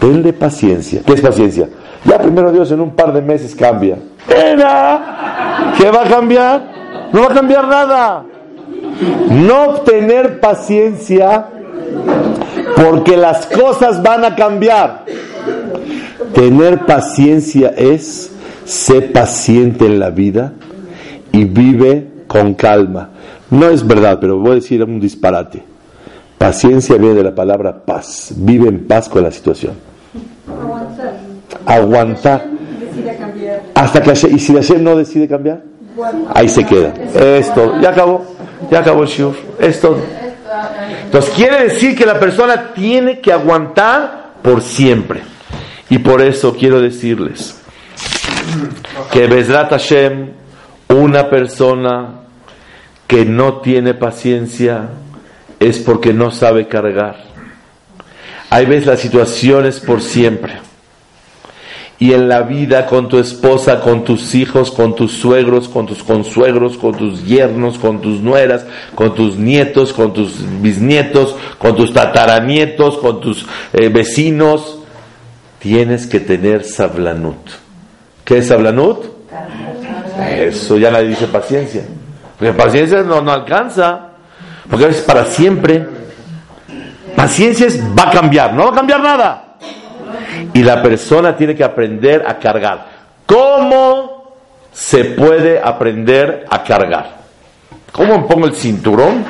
[0.00, 1.02] Tenle paciencia.
[1.06, 1.68] ¿Qué es paciencia?
[2.04, 3.98] Ya primero Dios en un par de meses cambia.
[4.28, 5.74] Era.
[5.78, 7.10] ¿Qué va a cambiar?
[7.12, 8.24] No va a cambiar nada.
[9.30, 11.46] No tener paciencia
[12.76, 15.04] porque las cosas van a cambiar.
[16.34, 18.32] Tener paciencia es
[18.64, 20.52] ser paciente en la vida
[21.30, 23.10] y vive con calma.
[23.50, 25.62] No es verdad, pero voy a decir un disparate.
[26.38, 28.32] Paciencia viene de la palabra paz.
[28.36, 29.74] Vive en paz con la situación.
[31.66, 32.46] Aguantar.
[33.74, 35.62] Hasta que y si Hashem no decide cambiar,
[36.34, 36.94] ahí se queda.
[37.14, 38.24] Esto, ya acabó,
[38.70, 39.34] ya acabó el shiur.
[39.58, 39.98] Es todo.
[41.04, 45.22] Entonces quiere decir que la persona tiene que aguantar por siempre.
[45.88, 47.60] Y por eso quiero decirles
[49.10, 50.30] que Bezrat Hashem,
[50.88, 52.22] una persona
[53.06, 54.88] que no tiene paciencia,
[55.60, 57.16] es porque no sabe cargar.
[58.50, 60.58] Hay veces la situación es por siempre.
[62.02, 66.02] Y en la vida con tu esposa, con tus hijos, con tus suegros, con tus
[66.02, 71.92] consuegros, con tus yernos, con tus nueras, con tus nietos, con tus bisnietos, con tus
[71.92, 74.80] tataranietos, con tus eh, vecinos,
[75.60, 77.38] tienes que tener sablanut.
[78.24, 79.04] ¿Qué es sablanut?
[80.18, 81.84] Eso ya nadie dice paciencia.
[82.36, 84.08] Porque paciencia no, no alcanza.
[84.68, 85.86] Porque veces para siempre.
[87.14, 89.51] Paciencia es va a cambiar, no va a cambiar nada.
[90.52, 92.86] Y la persona tiene que aprender a cargar.
[93.26, 94.34] ¿Cómo
[94.72, 97.22] se puede aprender a cargar?
[97.92, 99.24] ¿Cómo me pongo el cinturón?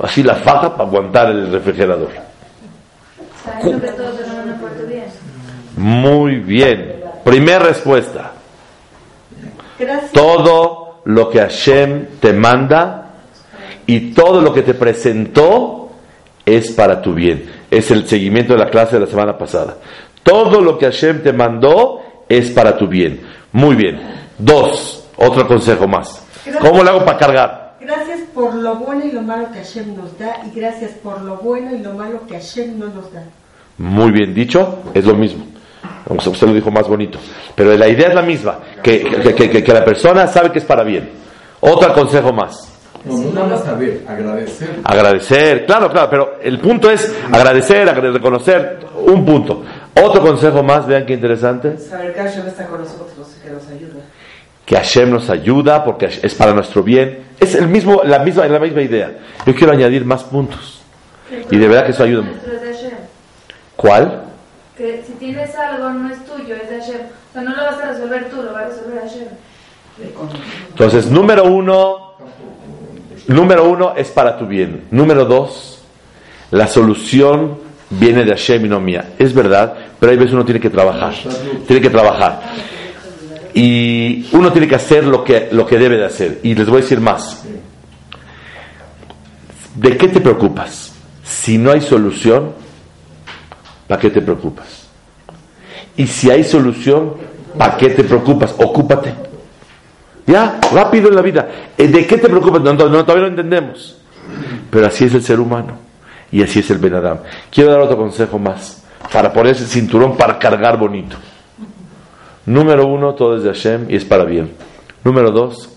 [0.00, 2.10] Así la faja para aguantar el refrigerador.
[3.62, 3.78] Todo.
[5.76, 7.02] Muy bien.
[7.24, 8.32] Primera respuesta.
[9.78, 10.12] Gracias.
[10.12, 13.10] Todo lo que Hashem te manda
[13.86, 15.90] y todo lo que te presentó
[16.44, 17.50] es para tu bien.
[17.70, 19.76] Es el seguimiento de la clase de la semana pasada.
[20.22, 23.20] Todo lo que Hashem te mandó es para tu bien.
[23.52, 24.00] Muy bien.
[24.38, 26.24] Dos, otro consejo más.
[26.60, 27.74] ¿Cómo lo hago para cargar?
[27.80, 31.36] Gracias por lo bueno y lo malo que Hashem nos da y gracias por lo
[31.36, 33.22] bueno y lo malo que Hashem no nos da.
[33.78, 35.44] Muy bien dicho, es lo mismo.
[36.08, 37.18] Aunque usted lo dijo más bonito.
[37.54, 39.02] Pero la idea es la misma, que,
[39.34, 41.10] que- que- que- la persona sabe que es para bien.
[41.60, 42.68] Otro consejo más.
[43.04, 44.78] No, no nada más saber, agradecer.
[44.84, 49.64] Agradecer, claro, claro, pero el punto es agradecer, agra- reconocer, un punto.
[49.94, 53.68] Otro consejo más, vean qué interesante, Saber que Hashem está con nosotros y que nos
[53.68, 54.00] ayuda.
[54.64, 57.24] que Hashem nos ayuda porque es para nuestro bien.
[57.38, 59.12] Es el mismo, la misma, la misma idea.
[59.46, 60.80] Yo quiero añadir más puntos.
[61.50, 62.24] Y de verdad que eso ayuda.
[63.76, 64.22] ¿Cuál?
[64.76, 67.00] que si tienes algo no es tuyo, es de Hashem.
[67.00, 69.28] O sea, no lo vas a resolver tú, lo va a resolver Hashem.
[70.70, 72.14] Entonces, número uno,
[73.26, 74.86] número uno es para tu bien.
[74.90, 75.82] Número dos,
[76.50, 77.58] la solución
[77.98, 79.12] viene de Hashem y no mía.
[79.18, 81.14] Es verdad, pero hay veces uno tiene que trabajar.
[81.66, 82.40] Tiene que trabajar.
[83.54, 86.40] Y uno tiene que hacer lo que, lo que debe de hacer.
[86.42, 87.44] Y les voy a decir más.
[89.74, 90.92] ¿De qué te preocupas?
[91.22, 92.52] Si no hay solución,
[93.86, 94.88] ¿para qué te preocupas?
[95.96, 97.14] Y si hay solución,
[97.56, 98.54] ¿para qué te preocupas?
[98.58, 99.14] Ocúpate.
[100.26, 101.48] Ya, rápido en la vida.
[101.76, 102.62] Eh, ¿De qué te preocupas?
[102.62, 103.98] No, no, todavía no entendemos.
[104.70, 105.91] Pero así es el ser humano.
[106.32, 107.18] Y así es el Ben Adam.
[107.50, 108.82] Quiero dar otro consejo más.
[109.12, 111.16] Para ponerse el cinturón para cargar bonito.
[112.46, 114.52] Número uno, todo es de Hashem y es para bien.
[115.04, 115.68] Número dos,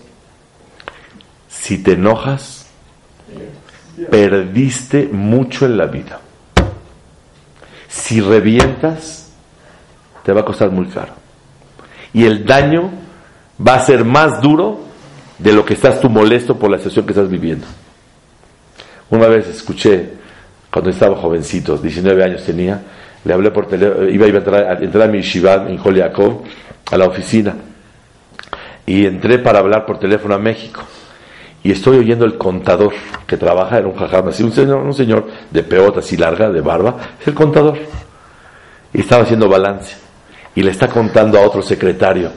[1.48, 2.66] si te enojas,
[4.10, 6.20] perdiste mucho en la vida.
[7.88, 9.32] Si revientas,
[10.24, 11.12] te va a costar muy caro.
[12.12, 12.90] Y el daño
[13.64, 14.80] va a ser más duro
[15.38, 17.66] de lo que estás tú molesto por la situación que estás viviendo.
[19.10, 20.14] Una vez escuché,
[20.76, 22.78] cuando estaba jovencito, 19 años tenía,
[23.24, 26.42] le hablé por teléfono, iba, a entrar, a mi Shivan en Joliakov,
[26.92, 27.54] a la oficina,
[28.84, 30.82] y entré para hablar por teléfono a México
[31.62, 32.92] y estoy oyendo el contador
[33.26, 36.60] que trabaja, en un jajam así, un señor, un señor de peota así larga, de
[36.60, 37.78] barba, es el contador.
[38.92, 39.96] Y estaba haciendo balance.
[40.54, 42.32] Y le está contando a otro secretario.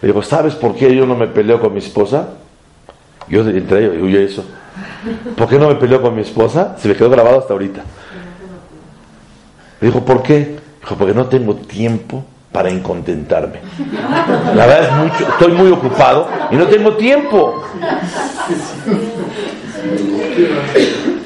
[0.00, 2.30] Le digo, ¿sabes por qué yo no me peleo con mi esposa?
[3.28, 4.42] Yo entré y oye eso.
[5.36, 6.76] ¿Por qué no me peleo con mi esposa?
[6.78, 7.82] Se me quedó grabado hasta ahorita.
[9.80, 10.58] Le dijo, ¿por qué?
[10.80, 13.58] Dijo, porque no tengo tiempo para incontentarme.
[14.54, 17.64] La verdad es mucho, estoy muy ocupado y no tengo tiempo.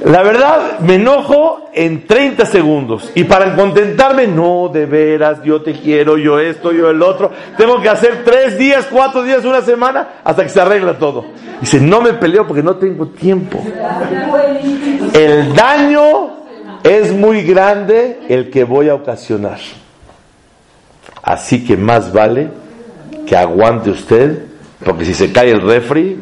[0.08, 3.12] La verdad, me enojo en 30 segundos.
[3.14, 7.30] Y para contentarme, no, de veras, yo te quiero, yo esto, yo el otro.
[7.58, 11.26] Tengo que hacer tres días, cuatro días, una semana, hasta que se arregla todo.
[11.60, 13.62] Dice, no me peleo porque no tengo tiempo.
[15.12, 16.30] El daño
[16.82, 19.58] es muy grande el que voy a ocasionar.
[21.22, 22.48] Así que más vale
[23.26, 24.42] que aguante usted,
[24.82, 26.18] porque si se cae el refri,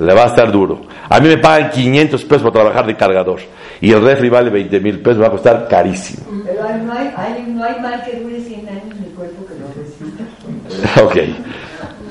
[0.00, 0.95] le va a estar duro.
[1.08, 3.40] A mí me pagan 500 pesos por trabajar de cargador
[3.80, 6.24] y el refri vale 20 mil pesos, me va a costar carísimo.
[6.44, 9.66] Pero no hay, no hay mal que dure 100 años en mi cuerpo que lo
[9.68, 10.24] resista.
[11.02, 11.16] Ok.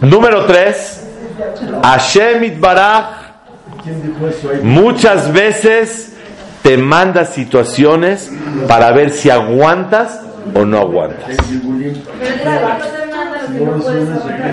[0.01, 1.01] Número 3.
[1.83, 3.05] Hashem Itbaraj
[4.63, 6.15] muchas veces
[6.63, 8.31] te manda situaciones
[8.67, 10.21] para ver si aguantas
[10.53, 11.37] o no aguantas.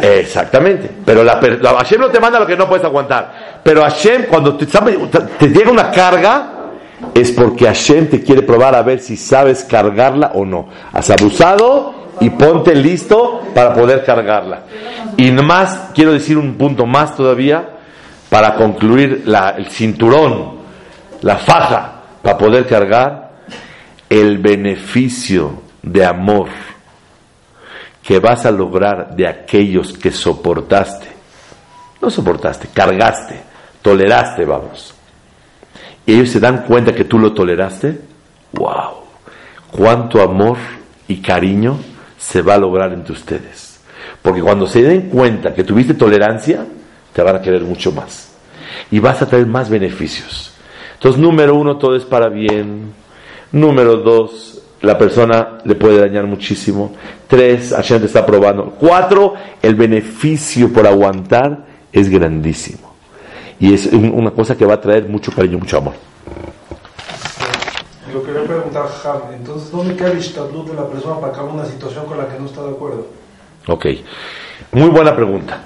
[0.03, 0.91] Exactamente.
[1.05, 3.52] Pero la, Hashem no te manda lo que no puedes aguantar.
[3.63, 4.67] Pero Hashem, cuando te,
[5.49, 6.53] llega una carga,
[7.15, 10.69] es porque Hashem te quiere probar a ver si sabes cargarla o no.
[10.93, 14.63] Has abusado y ponte listo para poder cargarla.
[15.17, 17.69] Y más, quiero decir un punto más todavía,
[18.29, 20.57] para concluir la, el cinturón,
[21.21, 23.33] la faja, para poder cargar
[24.09, 26.49] el beneficio de amor
[28.03, 31.09] que vas a lograr de aquellos que soportaste,
[32.01, 33.52] no soportaste, cargaste,
[33.83, 34.95] toleraste, vamos.
[36.07, 38.01] Y ellos se dan cuenta que tú lo toleraste,
[38.53, 39.03] wow,
[39.71, 40.57] cuánto amor
[41.09, 41.79] y cariño
[42.19, 43.81] se va a lograr entre ustedes.
[44.21, 46.65] Porque cuando se den cuenta que tuviste tolerancia,
[47.13, 48.33] te van a querer mucho más.
[48.91, 50.53] Y vas a traer más beneficios.
[50.95, 52.93] Entonces, número uno, todo es para bien.
[53.51, 56.95] Número dos, la persona le puede dañar muchísimo.
[57.27, 58.77] Tres, Hashem te está probando.
[58.79, 62.92] Cuatro, el beneficio por aguantar es grandísimo.
[63.59, 65.95] Y es una cosa que va a traer mucho cariño, mucho amor.
[68.13, 71.65] Lo quería preguntar, Ham, entonces, ¿dónde queda el estatuto de la persona para acabar una
[71.65, 73.07] situación con la que no está de acuerdo?
[73.67, 73.87] Ok,
[74.73, 75.63] muy buena pregunta.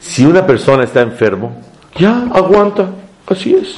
[0.00, 1.60] Si una persona está enfermo,
[1.96, 2.90] ya aguanta,
[3.26, 3.74] así es.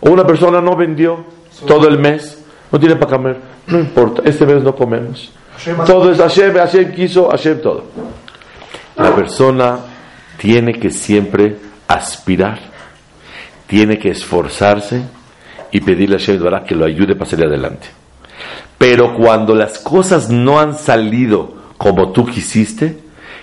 [0.00, 1.24] O una persona no vendió
[1.66, 3.36] todo el mes, no tiene para comer,
[3.66, 5.32] no importa, este mes no comemos.
[5.86, 7.84] Todo es Hashem, Hashem quiso, Hashem todo.
[8.96, 9.78] La persona
[10.38, 11.56] tiene que siempre
[11.94, 12.58] aspirar,
[13.66, 15.02] tiene que esforzarse
[15.70, 17.88] y pedirle a Hashem que lo ayude para salir adelante.
[18.78, 22.98] Pero cuando las cosas no han salido como tú quisiste,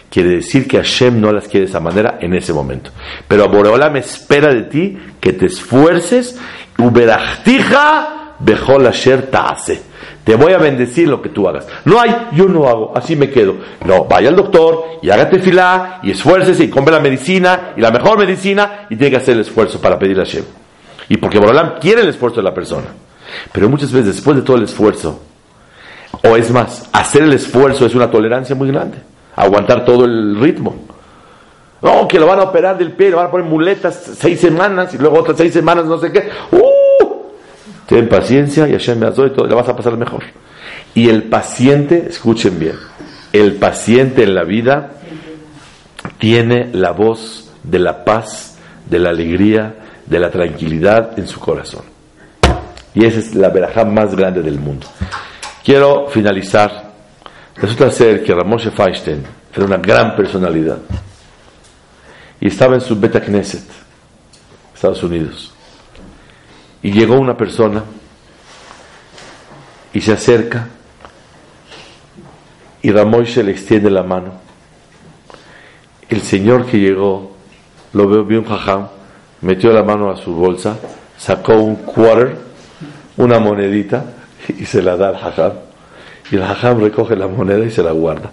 [0.10, 2.92] quiere decir que Hashem no las quiere de esa manera en ese momento.
[3.28, 6.38] Pero Boreola me espera de ti que te esfuerces,
[6.78, 9.82] uberachtija bejol asher ta'ase
[10.28, 11.66] te voy a bendecir lo que tú hagas.
[11.86, 13.56] No hay, yo no hago, así me quedo.
[13.86, 17.92] No, vaya al doctor y hágate filá y esfuércese y compre la medicina y la
[17.92, 20.44] mejor medicina y tiene que hacer el esfuerzo para pedirle a Hashem.
[21.08, 22.88] Y porque Borolam quiere el esfuerzo de la persona.
[23.54, 25.18] Pero muchas veces después de todo el esfuerzo,
[26.30, 28.98] O es más, hacer el esfuerzo es una tolerancia muy grande.
[29.34, 30.76] Aguantar todo el ritmo.
[31.82, 34.94] No, que lo van a operar del pie, lo van a poner muletas seis semanas
[34.94, 36.28] y luego otras seis semanas, no sé qué.
[36.52, 36.77] ¡Uh!
[37.88, 40.24] Ten paciencia y Hashem me y todo, le vas a pasar mejor.
[40.94, 42.76] Y el paciente, escuchen bien,
[43.32, 44.92] el paciente en la vida
[46.18, 48.58] tiene la voz de la paz,
[48.90, 49.76] de la alegría,
[50.06, 51.84] de la tranquilidad en su corazón.
[52.94, 54.88] Y esa es la verajá más grande del mundo.
[55.64, 56.88] Quiero finalizar.
[57.56, 59.24] Resulta ser que Ramoshe Feinstein
[59.56, 60.80] era una gran personalidad.
[62.40, 63.66] Y estaba en su Beta Knesset,
[64.74, 65.54] Estados Unidos.
[66.88, 67.84] Y llegó una persona
[69.92, 70.70] y se acerca
[72.82, 74.32] y Ramoshe le extiende la mano.
[76.08, 77.36] El señor que llegó
[77.92, 78.88] lo veo bien jajam,
[79.42, 80.78] metió la mano a su bolsa,
[81.18, 82.38] sacó un quarter,
[83.18, 84.06] una monedita
[84.48, 85.52] y se la da al hajam.
[86.32, 88.32] Y el hajam recoge la moneda y se la guarda.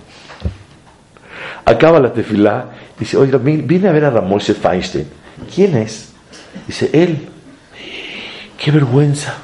[1.65, 5.09] Acaba la tefilá y dice, oiga, vine a ver a Ramoshe Feinstein.
[5.53, 6.13] ¿Quién es?
[6.69, 7.31] Dice, él.
[8.65, 9.35] Qué vergüenza.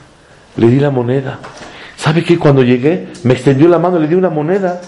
[0.56, 1.38] Le di la moneda.
[1.94, 2.38] ¿Sabe qué?
[2.38, 4.80] Cuando llegué, me extendió la mano, le di una moneda.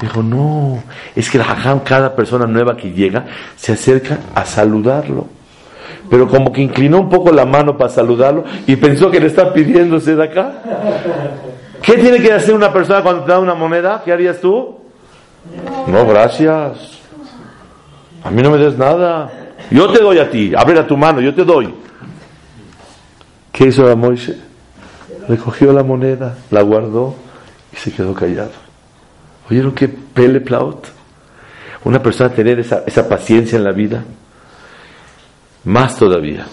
[0.00, 0.82] Dijo, no,
[1.14, 3.24] es que el hajam, cada persona nueva que llega,
[3.54, 5.28] se acerca a saludarlo.
[6.10, 9.52] Pero como que inclinó un poco la mano para saludarlo y pensó que le está
[9.52, 10.52] pidiéndose de acá.
[11.82, 14.02] ¿Qué tiene que hacer una persona cuando te da una moneda?
[14.04, 14.76] ¿Qué harías tú?
[15.86, 16.98] No, gracias.
[18.24, 19.30] A mí no me des nada.
[19.70, 20.52] Yo te doy a ti.
[20.56, 21.85] Abre tu mano, yo te doy.
[23.56, 24.36] ¿Qué hizo la Moisés?
[25.26, 27.16] Recogió la moneda, la guardó
[27.72, 28.50] y se quedó callado.
[29.50, 30.86] ¿Oyeron qué pele plaut?
[31.84, 34.04] Una persona tener esa, esa paciencia en la vida.
[35.64, 36.46] Más todavía.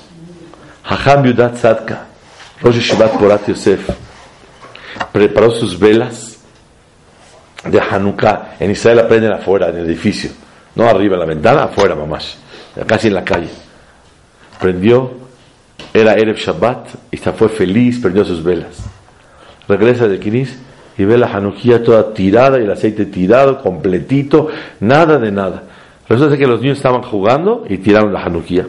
[0.86, 2.06] Hajam Yudat Sadka,
[2.62, 3.89] Rosh Shivat Porat Yosef,
[5.12, 6.38] preparó sus velas
[7.66, 8.56] de Hanukkah.
[8.62, 10.32] En Israel aprenden afuera, en el edificio.
[10.76, 12.38] No arriba en la ventana, afuera, mamás.
[12.88, 13.49] Casi en la calle.
[14.60, 15.22] Prendió,
[15.93, 18.83] era Erev Shabbat, y fue feliz, prendió sus velas.
[19.67, 20.57] Regresa de Kinis
[20.97, 25.63] y ve la Hanukkah toda tirada y el aceite tirado, completito, nada de nada.
[26.09, 28.67] Resulta que los niños estaban jugando y tiraron la Hanukkah.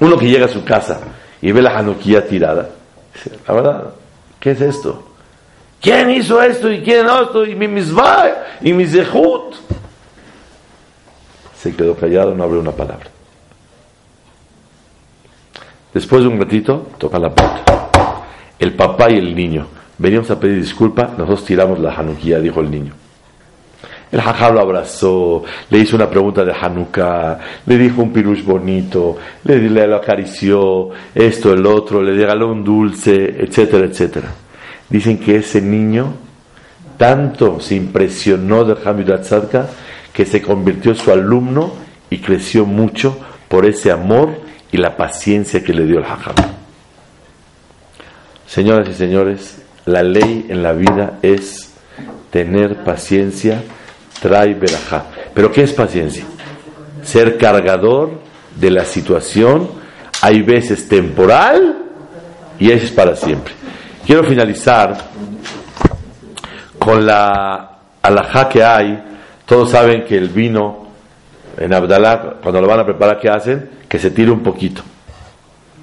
[0.00, 1.00] Uno que llega a su casa
[1.42, 2.70] y ve la Hanukkah tirada,
[3.12, 3.84] dice, la verdad,
[4.40, 5.10] ¿qué es esto?
[5.80, 7.44] ¿Quién hizo esto y quién no esto?
[7.44, 8.30] Y mi misvah
[8.62, 9.54] y mi zehut.
[11.60, 13.06] Se quedó callado, no abrió una palabra.
[15.94, 17.62] Después de un ratito, toca la puerta.
[18.58, 19.66] El papá y el niño
[19.96, 22.92] Venimos a pedir disculpa, nosotros tiramos la Hanukkah, dijo el niño.
[24.10, 29.16] El jajá lo abrazó, le hizo una pregunta de Hanukkah, le dijo un pirush bonito,
[29.44, 34.28] le, le lo acarició, esto, el otro, le regaló un dulce, etcétera, etcétera.
[34.88, 36.12] Dicen que ese niño
[36.96, 39.68] tanto se impresionó de Hamid Tzadka
[40.12, 41.72] que se convirtió en su alumno
[42.10, 43.16] y creció mucho
[43.48, 44.30] por ese amor
[44.74, 46.32] y la paciencia que le dio el jajá.
[48.44, 51.72] Señoras y señores, la ley en la vida es
[52.30, 53.62] tener paciencia,
[54.20, 55.04] trae verajá.
[55.32, 56.24] ¿Pero qué es paciencia?
[57.04, 58.20] Ser cargador
[58.56, 59.70] de la situación,
[60.20, 61.78] hay veces temporal
[62.58, 63.54] y es para siempre.
[64.04, 64.96] Quiero finalizar
[66.80, 69.04] con la alajá que hay.
[69.46, 70.88] Todos saben que el vino
[71.58, 73.83] en Abdalá, cuando lo van a preparar, ¿qué hacen?
[73.94, 74.82] Que se tire un poquito.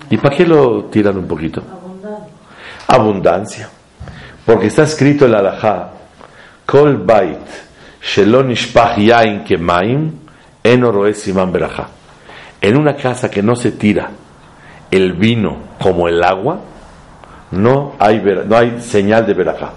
[0.09, 1.64] ¿Y para qué lo tiran un poquito?
[2.86, 3.70] Abundancia.
[4.45, 5.91] Porque está escrito en la alajá,
[6.66, 7.39] Kol bait
[8.03, 8.53] shelon
[8.97, 10.12] yain kemaim.
[10.62, 10.84] En
[12.76, 14.09] una casa que no se tira
[14.91, 16.59] el vino como el agua,
[17.51, 19.72] no hay, no hay señal de verajá.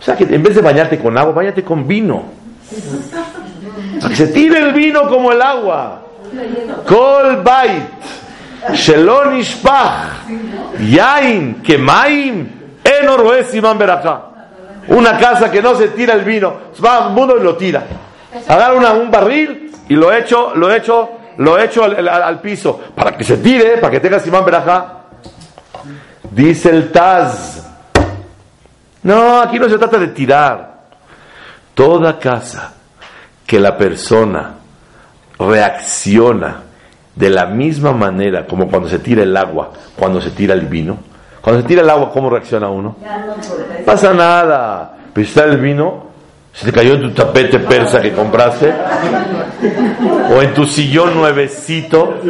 [0.00, 2.24] O sea que en vez de bañarte con agua, bañate con vino.
[4.00, 6.03] Para que se tire el vino como el agua.
[8.72, 10.26] Shelon ishpach
[10.80, 12.64] yain kemaim
[14.88, 16.54] una casa que no se tira el vino.
[16.84, 17.84] Va al mundo y lo tira.
[18.48, 22.80] Agarra un barril y lo echo, lo echo, lo echo al, piso.
[22.94, 25.04] Para que se tire, para que tenga Simán Berajá.
[26.30, 27.66] Dice el Taz.
[29.02, 30.74] No, aquí no se trata de tirar.
[31.74, 32.74] Toda casa
[33.46, 34.54] que la persona
[35.38, 36.62] reacciona
[37.14, 40.98] de la misma manera como cuando se tira el agua, cuando se tira el vino,
[41.40, 42.96] cuando se tira el agua, ¿cómo reacciona uno?
[43.84, 44.96] Pasa nada.
[45.12, 46.06] Pero está el vino,
[46.52, 48.72] se te cayó en tu tapete persa que compraste,
[50.30, 52.20] o en tu sillón nuevecito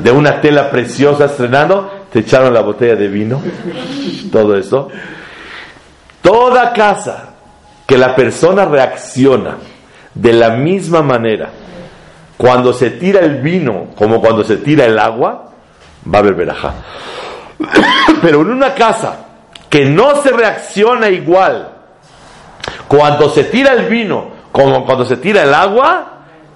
[0.00, 3.40] de una tela preciosa estrenando, te echaron la botella de vino,
[4.32, 4.88] todo eso.
[6.22, 7.34] Toda casa
[7.86, 9.58] que la persona reacciona
[10.14, 11.50] de la misma manera
[12.36, 15.50] cuando se tira el vino como cuando se tira el agua,
[16.12, 16.74] va a haber verajá.
[18.22, 19.26] Pero en una casa
[19.68, 21.70] que no se reacciona igual
[22.88, 26.14] cuando se tira el vino como cuando se tira el agua,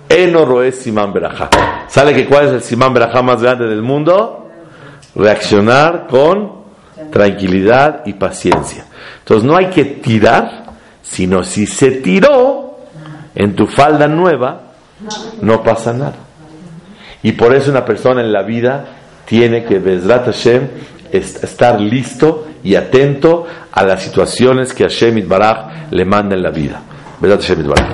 [0.09, 1.51] Enoro es Simán Berajá.
[1.89, 4.51] ¿Sabe que cuál es el Simán Berajá más grande del mundo?
[5.17, 6.59] Reaccionar con
[7.11, 8.85] tranquilidad y paciencia.
[9.19, 10.67] Entonces no hay que tirar,
[11.03, 12.79] sino si se tiró
[13.35, 14.68] en tu falda nueva,
[15.41, 16.17] no pasa nada.
[17.23, 18.87] Y por eso una persona en la vida
[19.27, 20.69] tiene que, Bezrat Hashem,
[21.13, 26.83] estar listo y atento a las situaciones que Hashem Itbaraj le manda en la vida.
[27.21, 27.89] Bezrat Hashem Itbaraj.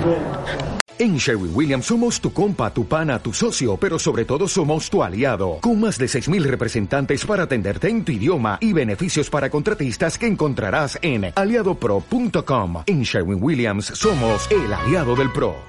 [0.97, 5.03] En Sherwin Williams somos tu compa, tu pana, tu socio, pero sobre todo somos tu
[5.03, 10.17] aliado, con más de 6.000 representantes para atenderte en tu idioma y beneficios para contratistas
[10.17, 12.85] que encontrarás en aliadopro.com.
[12.87, 15.65] En Sherwin Williams somos el aliado del PRO.